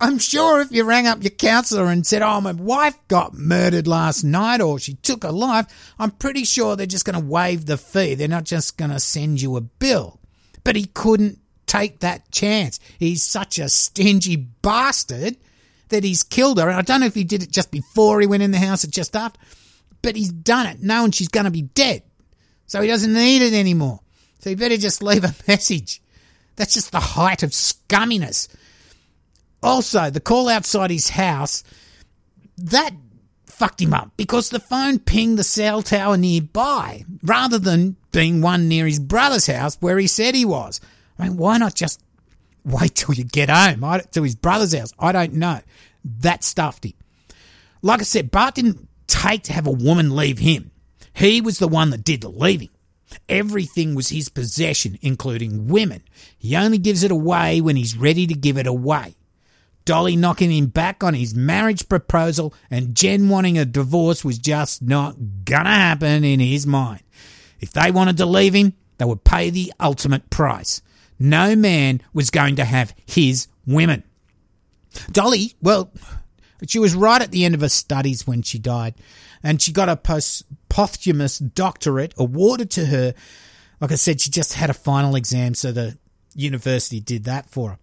I'm 0.00 0.18
sure 0.18 0.60
if 0.60 0.70
you 0.70 0.84
rang 0.84 1.06
up 1.06 1.22
your 1.22 1.30
counsellor 1.30 1.86
and 1.86 2.06
said, 2.06 2.20
Oh, 2.22 2.40
my 2.40 2.52
wife 2.52 2.96
got 3.08 3.34
murdered 3.34 3.86
last 3.86 4.22
night 4.22 4.60
or 4.60 4.78
she 4.78 4.94
took 4.94 5.22
her 5.22 5.32
life, 5.32 5.94
I'm 5.98 6.10
pretty 6.10 6.44
sure 6.44 6.76
they're 6.76 6.86
just 6.86 7.04
going 7.04 7.20
to 7.20 7.26
waive 7.26 7.66
the 7.66 7.78
fee. 7.78 8.14
They're 8.14 8.28
not 8.28 8.44
just 8.44 8.76
going 8.76 8.90
to 8.90 9.00
send 9.00 9.40
you 9.40 9.56
a 9.56 9.60
bill. 9.60 10.20
But 10.62 10.76
he 10.76 10.86
couldn't 10.86 11.38
take 11.66 12.00
that 12.00 12.30
chance. 12.30 12.80
He's 12.98 13.22
such 13.22 13.58
a 13.58 13.68
stingy 13.68 14.36
bastard 14.36 15.36
that 15.94 16.04
he's 16.04 16.22
killed 16.22 16.58
her. 16.58 16.68
And 16.68 16.78
I 16.78 16.82
don't 16.82 17.00
know 17.00 17.06
if 17.06 17.14
he 17.14 17.24
did 17.24 17.42
it 17.42 17.50
just 17.50 17.70
before 17.70 18.20
he 18.20 18.26
went 18.26 18.42
in 18.42 18.50
the 18.50 18.58
house 18.58 18.84
or 18.84 18.88
just 18.88 19.14
after, 19.14 19.40
but 20.02 20.16
he's 20.16 20.32
done 20.32 20.66
it 20.66 20.82
knowing 20.82 21.12
she's 21.12 21.28
going 21.28 21.44
to 21.44 21.50
be 21.50 21.62
dead. 21.62 22.02
So 22.66 22.80
he 22.80 22.88
doesn't 22.88 23.12
need 23.12 23.42
it 23.42 23.54
anymore. 23.54 24.00
So 24.40 24.50
you 24.50 24.56
better 24.56 24.76
just 24.76 25.02
leave 25.02 25.24
a 25.24 25.34
message. 25.48 26.02
That's 26.56 26.74
just 26.74 26.92
the 26.92 27.00
height 27.00 27.42
of 27.42 27.50
scumminess. 27.50 28.48
Also, 29.62 30.10
the 30.10 30.20
call 30.20 30.48
outside 30.48 30.90
his 30.90 31.10
house, 31.10 31.64
that 32.58 32.90
fucked 33.46 33.80
him 33.80 33.94
up 33.94 34.10
because 34.16 34.50
the 34.50 34.60
phone 34.60 34.98
pinged 34.98 35.38
the 35.38 35.44
cell 35.44 35.80
tower 35.80 36.16
nearby 36.16 37.04
rather 37.22 37.58
than 37.58 37.96
being 38.12 38.40
one 38.40 38.68
near 38.68 38.84
his 38.86 38.98
brother's 38.98 39.46
house 39.46 39.76
where 39.80 39.98
he 39.98 40.06
said 40.06 40.34
he 40.34 40.44
was. 40.44 40.80
I 41.18 41.28
mean, 41.28 41.36
why 41.36 41.58
not 41.58 41.74
just 41.74 42.02
wait 42.64 42.94
till 42.94 43.14
you 43.14 43.24
get 43.24 43.48
home 43.48 44.00
to 44.12 44.22
his 44.22 44.34
brother's 44.34 44.74
house? 44.74 44.92
I 44.98 45.12
don't 45.12 45.34
know. 45.34 45.60
That 46.04 46.44
stuffed 46.44 46.84
him. 46.84 46.94
Like 47.82 48.00
I 48.00 48.04
said, 48.04 48.30
Bart 48.30 48.54
didn't 48.54 48.88
take 49.06 49.44
to 49.44 49.52
have 49.52 49.66
a 49.66 49.72
woman 49.72 50.14
leave 50.14 50.38
him. 50.38 50.70
He 51.12 51.40
was 51.40 51.58
the 51.58 51.68
one 51.68 51.90
that 51.90 52.04
did 52.04 52.20
the 52.20 52.28
leaving. 52.28 52.70
Everything 53.28 53.94
was 53.94 54.08
his 54.08 54.28
possession, 54.28 54.98
including 55.00 55.68
women. 55.68 56.02
He 56.36 56.56
only 56.56 56.78
gives 56.78 57.04
it 57.04 57.10
away 57.10 57.60
when 57.60 57.76
he's 57.76 57.96
ready 57.96 58.26
to 58.26 58.34
give 58.34 58.58
it 58.58 58.66
away. 58.66 59.14
Dolly 59.84 60.16
knocking 60.16 60.50
him 60.50 60.66
back 60.66 61.04
on 61.04 61.14
his 61.14 61.34
marriage 61.34 61.88
proposal 61.88 62.54
and 62.70 62.94
Jen 62.94 63.28
wanting 63.28 63.58
a 63.58 63.66
divorce 63.66 64.24
was 64.24 64.38
just 64.38 64.80
not 64.82 65.44
gonna 65.44 65.68
happen 65.68 66.24
in 66.24 66.40
his 66.40 66.66
mind. 66.66 67.02
If 67.60 67.72
they 67.72 67.90
wanted 67.90 68.16
to 68.16 68.26
leave 68.26 68.54
him, 68.54 68.72
they 68.98 69.04
would 69.04 69.24
pay 69.24 69.50
the 69.50 69.72
ultimate 69.78 70.30
price. 70.30 70.80
No 71.18 71.54
man 71.54 72.00
was 72.12 72.30
going 72.30 72.56
to 72.56 72.64
have 72.64 72.94
his 73.06 73.48
women. 73.66 74.04
Dolly, 75.10 75.54
well, 75.60 75.92
she 76.66 76.78
was 76.78 76.94
right 76.94 77.20
at 77.20 77.30
the 77.30 77.44
end 77.44 77.54
of 77.54 77.60
her 77.60 77.68
studies 77.68 78.26
when 78.26 78.42
she 78.42 78.58
died, 78.58 78.94
and 79.42 79.60
she 79.60 79.72
got 79.72 79.88
a 79.88 79.96
post- 79.96 80.44
posthumous 80.68 81.38
doctorate 81.38 82.14
awarded 82.16 82.70
to 82.72 82.86
her. 82.86 83.14
Like 83.80 83.92
I 83.92 83.96
said, 83.96 84.20
she 84.20 84.30
just 84.30 84.54
had 84.54 84.70
a 84.70 84.74
final 84.74 85.16
exam, 85.16 85.54
so 85.54 85.72
the 85.72 85.98
university 86.34 87.00
did 87.00 87.24
that 87.24 87.48
for 87.50 87.70
her. 87.70 87.78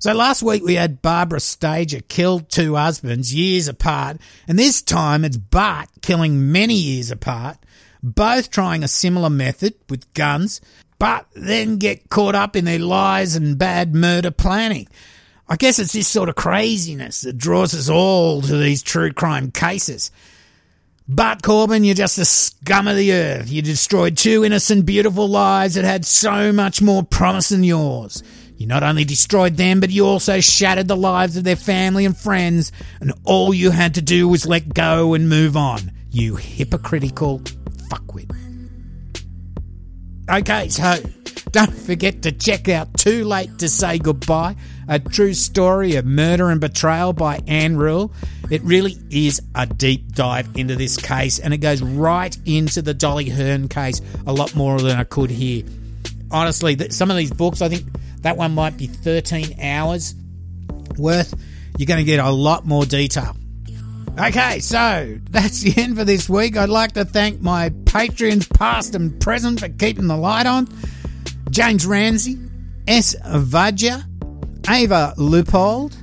So 0.00 0.12
last 0.12 0.44
week 0.44 0.62
we 0.62 0.76
had 0.76 1.02
Barbara 1.02 1.40
Stager 1.40 2.00
killed 2.00 2.48
two 2.50 2.76
husbands 2.76 3.34
years 3.34 3.66
apart, 3.66 4.18
and 4.46 4.56
this 4.56 4.80
time 4.80 5.24
it's 5.24 5.36
Bart 5.36 5.88
killing 6.02 6.52
many 6.52 6.74
years 6.74 7.10
apart, 7.10 7.56
both 8.00 8.52
trying 8.52 8.84
a 8.84 8.88
similar 8.88 9.28
method 9.28 9.74
with 9.88 10.12
guns, 10.14 10.60
but 11.00 11.26
then 11.34 11.78
get 11.78 12.10
caught 12.10 12.36
up 12.36 12.54
in 12.54 12.64
their 12.64 12.78
lies 12.78 13.34
and 13.34 13.58
bad 13.58 13.92
murder 13.92 14.30
planning. 14.30 14.86
I 15.48 15.56
guess 15.56 15.78
it's 15.78 15.92
this 15.92 16.08
sort 16.08 16.28
of 16.28 16.34
craziness 16.34 17.22
that 17.22 17.38
draws 17.38 17.74
us 17.74 17.88
all 17.88 18.42
to 18.42 18.56
these 18.56 18.82
true 18.82 19.12
crime 19.12 19.50
cases. 19.50 20.10
But 21.08 21.42
Corbin, 21.42 21.84
you're 21.84 21.94
just 21.94 22.16
the 22.16 22.26
scum 22.26 22.86
of 22.86 22.96
the 22.96 23.14
earth. 23.14 23.50
You 23.50 23.62
destroyed 23.62 24.18
two 24.18 24.44
innocent, 24.44 24.84
beautiful 24.84 25.26
lives 25.26 25.74
that 25.74 25.86
had 25.86 26.04
so 26.04 26.52
much 26.52 26.82
more 26.82 27.02
promise 27.02 27.48
than 27.48 27.64
yours. 27.64 28.22
You 28.58 28.66
not 28.66 28.82
only 28.82 29.04
destroyed 29.04 29.56
them, 29.56 29.80
but 29.80 29.88
you 29.88 30.04
also 30.04 30.40
shattered 30.40 30.88
the 30.88 30.96
lives 30.96 31.38
of 31.38 31.44
their 31.44 31.56
family 31.56 32.04
and 32.04 32.14
friends, 32.14 32.72
and 33.00 33.14
all 33.24 33.54
you 33.54 33.70
had 33.70 33.94
to 33.94 34.02
do 34.02 34.28
was 34.28 34.46
let 34.46 34.74
go 34.74 35.14
and 35.14 35.30
move 35.30 35.56
on. 35.56 35.92
You 36.10 36.36
hypocritical 36.36 37.38
fuckwit. 37.88 38.30
Okay, 40.30 40.68
so 40.68 41.00
don't 41.52 41.72
forget 41.72 42.20
to 42.22 42.32
check 42.32 42.68
out 42.68 42.92
Too 42.98 43.24
Late 43.24 43.58
to 43.60 43.68
Say 43.68 43.98
Goodbye, 43.98 44.56
a 44.88 44.98
true 44.98 45.34
story 45.34 45.96
of 45.96 46.04
murder 46.04 46.50
and 46.50 46.60
betrayal 46.60 47.12
by 47.12 47.40
Ann 47.46 47.76
Rule. 47.76 48.12
It 48.50 48.62
really 48.62 48.96
is 49.10 49.40
a 49.54 49.66
deep 49.66 50.12
dive 50.12 50.48
into 50.56 50.74
this 50.74 50.96
case, 50.96 51.38
and 51.38 51.52
it 51.52 51.58
goes 51.58 51.82
right 51.82 52.36
into 52.46 52.82
the 52.82 52.94
Dolly 52.94 53.28
Hearn 53.28 53.68
case 53.68 54.00
a 54.26 54.32
lot 54.32 54.56
more 54.56 54.80
than 54.80 54.98
I 54.98 55.04
could 55.04 55.30
here. 55.30 55.64
Honestly, 56.30 56.90
some 56.90 57.10
of 57.10 57.16
these 57.16 57.32
books, 57.32 57.62
I 57.62 57.68
think 57.68 57.84
that 58.22 58.36
one 58.36 58.54
might 58.54 58.76
be 58.76 58.86
13 58.86 59.60
hours 59.62 60.14
worth. 60.96 61.34
You're 61.76 61.86
going 61.86 61.98
to 61.98 62.04
get 62.04 62.18
a 62.18 62.30
lot 62.30 62.66
more 62.66 62.84
detail. 62.84 63.36
Okay, 64.18 64.58
so 64.58 65.16
that's 65.30 65.60
the 65.60 65.80
end 65.80 65.96
for 65.96 66.04
this 66.04 66.28
week. 66.28 66.56
I'd 66.56 66.68
like 66.68 66.92
to 66.92 67.04
thank 67.04 67.40
my 67.40 67.70
patrons, 67.84 68.48
past 68.48 68.96
and 68.96 69.20
present, 69.20 69.60
for 69.60 69.68
keeping 69.68 70.08
the 70.08 70.16
light 70.16 70.46
on. 70.46 70.66
James 71.50 71.86
Ramsey, 71.86 72.36
S. 72.88 73.14
Vajja, 73.24 74.04
Ava 74.68 75.14
Lupold, 75.16 75.96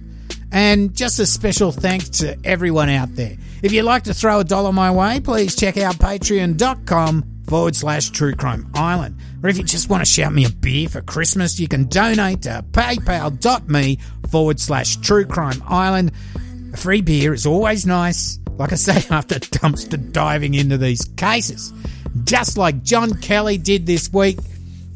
and 0.52 0.94
just 0.96 1.20
a 1.20 1.26
special 1.26 1.72
thanks 1.72 2.10
to 2.10 2.38
everyone 2.44 2.90
out 2.90 3.16
there. 3.16 3.38
If 3.62 3.72
you'd 3.72 3.84
like 3.84 4.04
to 4.04 4.14
throw 4.14 4.40
a 4.40 4.44
dollar 4.44 4.72
my 4.72 4.92
way, 4.92 5.20
please 5.20 5.56
check 5.56 5.78
out 5.78 5.96
patreon.com 5.96 7.36
forward 7.48 7.76
slash 7.76 8.10
true 8.10 8.34
crime 8.34 8.70
island. 8.74 9.20
Or 9.44 9.50
if 9.50 9.58
you 9.58 9.64
just 9.64 9.90
want 9.90 10.06
to 10.06 10.12
shout 10.12 10.34
me 10.34 10.46
a 10.46 10.50
beer 10.50 10.90
for 10.90 11.02
Christmas, 11.02 11.60
you 11.60 11.68
can 11.68 11.88
donate 11.88 12.44
to 12.44 12.64
paypal.me 12.72 14.00
forward 14.30 14.60
slash 14.60 14.98
true 14.98 15.26
crime 15.26 15.62
island. 15.68 16.12
A 16.74 16.78
free 16.78 17.02
beer 17.02 17.34
is 17.34 17.46
always 17.46 17.86
nice, 17.86 18.40
like 18.58 18.72
I 18.72 18.76
say, 18.76 19.04
after 19.14 19.36
dumpster 19.36 20.12
diving 20.12 20.54
into 20.54 20.78
these 20.78 21.04
cases. 21.18 21.74
Just 22.24 22.58
like 22.58 22.84
John 22.84 23.14
Kelly 23.20 23.58
did 23.58 23.86
this 23.86 24.12
week. 24.12 24.40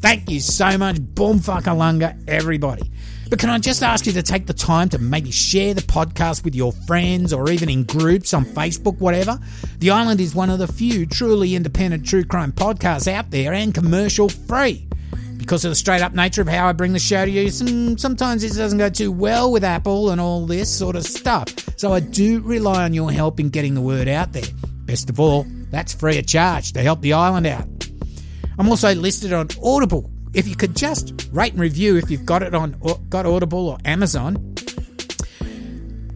Thank 0.00 0.30
you 0.30 0.40
so 0.40 0.78
much, 0.78 0.96
Boomfuckalunga, 0.96 2.28
everybody. 2.28 2.90
But 3.30 3.38
can 3.38 3.48
I 3.48 3.58
just 3.58 3.84
ask 3.84 4.06
you 4.06 4.12
to 4.14 4.24
take 4.24 4.46
the 4.46 4.52
time 4.52 4.88
to 4.88 4.98
maybe 4.98 5.30
share 5.30 5.72
the 5.72 5.82
podcast 5.82 6.42
with 6.44 6.56
your 6.56 6.72
friends 6.72 7.32
or 7.32 7.48
even 7.48 7.70
in 7.70 7.84
groups 7.84 8.34
on 8.34 8.44
Facebook, 8.44 8.98
whatever? 8.98 9.38
The 9.78 9.90
Island 9.90 10.20
is 10.20 10.34
one 10.34 10.50
of 10.50 10.58
the 10.58 10.66
few 10.66 11.06
truly 11.06 11.54
independent 11.54 12.04
true 12.04 12.24
crime 12.24 12.50
podcasts 12.50 13.06
out 13.06 13.30
there 13.30 13.52
and 13.52 13.72
commercial 13.72 14.28
free. 14.28 14.88
Because 15.36 15.64
of 15.64 15.70
the 15.70 15.76
straight 15.76 16.02
up 16.02 16.12
nature 16.12 16.42
of 16.42 16.48
how 16.48 16.66
I 16.66 16.72
bring 16.72 16.92
the 16.92 16.98
show 16.98 17.24
to 17.24 17.30
you, 17.30 17.50
some, 17.50 17.96
sometimes 17.98 18.42
it 18.42 18.52
doesn't 18.54 18.78
go 18.78 18.90
too 18.90 19.12
well 19.12 19.52
with 19.52 19.62
Apple 19.62 20.10
and 20.10 20.20
all 20.20 20.44
this 20.44 20.68
sort 20.68 20.96
of 20.96 21.04
stuff. 21.04 21.54
So 21.78 21.92
I 21.92 22.00
do 22.00 22.40
rely 22.40 22.82
on 22.82 22.94
your 22.94 23.12
help 23.12 23.38
in 23.38 23.50
getting 23.50 23.74
the 23.74 23.80
word 23.80 24.08
out 24.08 24.32
there. 24.32 24.42
Best 24.86 25.08
of 25.08 25.20
all, 25.20 25.46
that's 25.70 25.94
free 25.94 26.18
of 26.18 26.26
charge 26.26 26.72
to 26.72 26.82
help 26.82 27.00
the 27.00 27.12
island 27.12 27.46
out. 27.46 27.68
I'm 28.58 28.68
also 28.68 28.92
listed 28.92 29.32
on 29.32 29.46
Audible 29.62 30.10
if 30.34 30.46
you 30.46 30.56
could 30.56 30.76
just 30.76 31.28
rate 31.32 31.52
and 31.52 31.60
review 31.60 31.96
if 31.96 32.10
you've 32.10 32.26
got 32.26 32.42
it 32.42 32.54
on 32.54 32.76
got 33.08 33.26
Audible 33.26 33.68
or 33.68 33.78
Amazon 33.84 34.54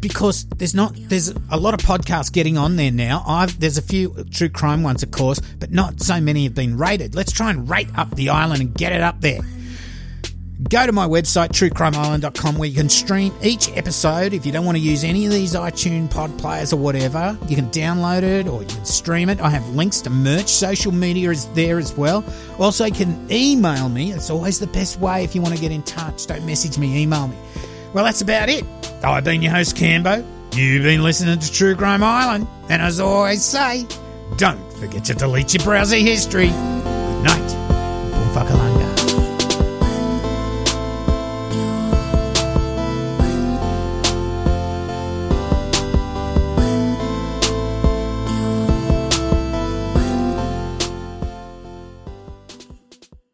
because 0.00 0.44
there's 0.56 0.74
not 0.74 0.92
there's 1.08 1.32
a 1.50 1.56
lot 1.56 1.72
of 1.72 1.80
podcasts 1.80 2.30
getting 2.30 2.58
on 2.58 2.76
there 2.76 2.90
now. 2.90 3.24
I've 3.26 3.58
there's 3.58 3.78
a 3.78 3.82
few 3.82 4.24
true 4.30 4.50
crime 4.50 4.82
ones 4.82 5.02
of 5.02 5.10
course, 5.10 5.40
but 5.58 5.70
not 5.70 6.02
so 6.02 6.20
many 6.20 6.44
have 6.44 6.54
been 6.54 6.76
rated. 6.76 7.14
Let's 7.14 7.32
try 7.32 7.48
and 7.48 7.68
rate 7.68 7.88
up 7.96 8.14
the 8.14 8.28
island 8.28 8.60
and 8.60 8.74
get 8.74 8.92
it 8.92 9.00
up 9.00 9.22
there. 9.22 9.40
Go 10.62 10.86
to 10.86 10.92
my 10.92 11.06
website, 11.06 11.48
truecrimeisland.com, 11.48 12.58
where 12.58 12.68
you 12.68 12.76
can 12.76 12.88
stream 12.88 13.34
each 13.42 13.70
episode. 13.76 14.32
If 14.32 14.46
you 14.46 14.52
don't 14.52 14.64
want 14.64 14.78
to 14.78 14.82
use 14.82 15.02
any 15.02 15.26
of 15.26 15.32
these 15.32 15.54
iTunes 15.54 16.10
pod 16.10 16.36
players 16.38 16.72
or 16.72 16.76
whatever, 16.76 17.36
you 17.48 17.56
can 17.56 17.68
download 17.70 18.22
it 18.22 18.46
or 18.46 18.62
you 18.62 18.68
can 18.68 18.84
stream 18.84 19.28
it. 19.28 19.40
I 19.40 19.50
have 19.50 19.68
links 19.70 20.00
to 20.02 20.10
merch. 20.10 20.48
Social 20.48 20.92
media 20.92 21.30
is 21.30 21.46
there 21.48 21.78
as 21.78 21.92
well. 21.94 22.24
Also, 22.60 22.84
you 22.84 22.92
can 22.92 23.26
email 23.32 23.88
me. 23.88 24.12
It's 24.12 24.30
always 24.30 24.60
the 24.60 24.68
best 24.68 25.00
way 25.00 25.24
if 25.24 25.34
you 25.34 25.42
want 25.42 25.56
to 25.56 25.60
get 25.60 25.72
in 25.72 25.82
touch. 25.82 26.26
Don't 26.26 26.46
message 26.46 26.78
me, 26.78 27.02
email 27.02 27.26
me. 27.26 27.36
Well, 27.92 28.04
that's 28.04 28.20
about 28.20 28.48
it. 28.48 28.64
I've 29.02 29.24
been 29.24 29.42
your 29.42 29.52
host, 29.52 29.76
Cambo. 29.76 30.24
You've 30.54 30.84
been 30.84 31.02
listening 31.02 31.40
to 31.40 31.52
True 31.52 31.74
Crime 31.74 32.04
Island. 32.04 32.46
And 32.68 32.80
as 32.80 33.00
I 33.00 33.04
always 33.04 33.44
say, 33.44 33.86
don't 34.36 34.72
forget 34.74 35.04
to 35.06 35.14
delete 35.14 35.52
your 35.52 35.64
browser 35.64 35.96
history. 35.96 36.46
Good 36.46 37.24
night. 37.24 37.50
Boomfuckalunga. 38.12 38.73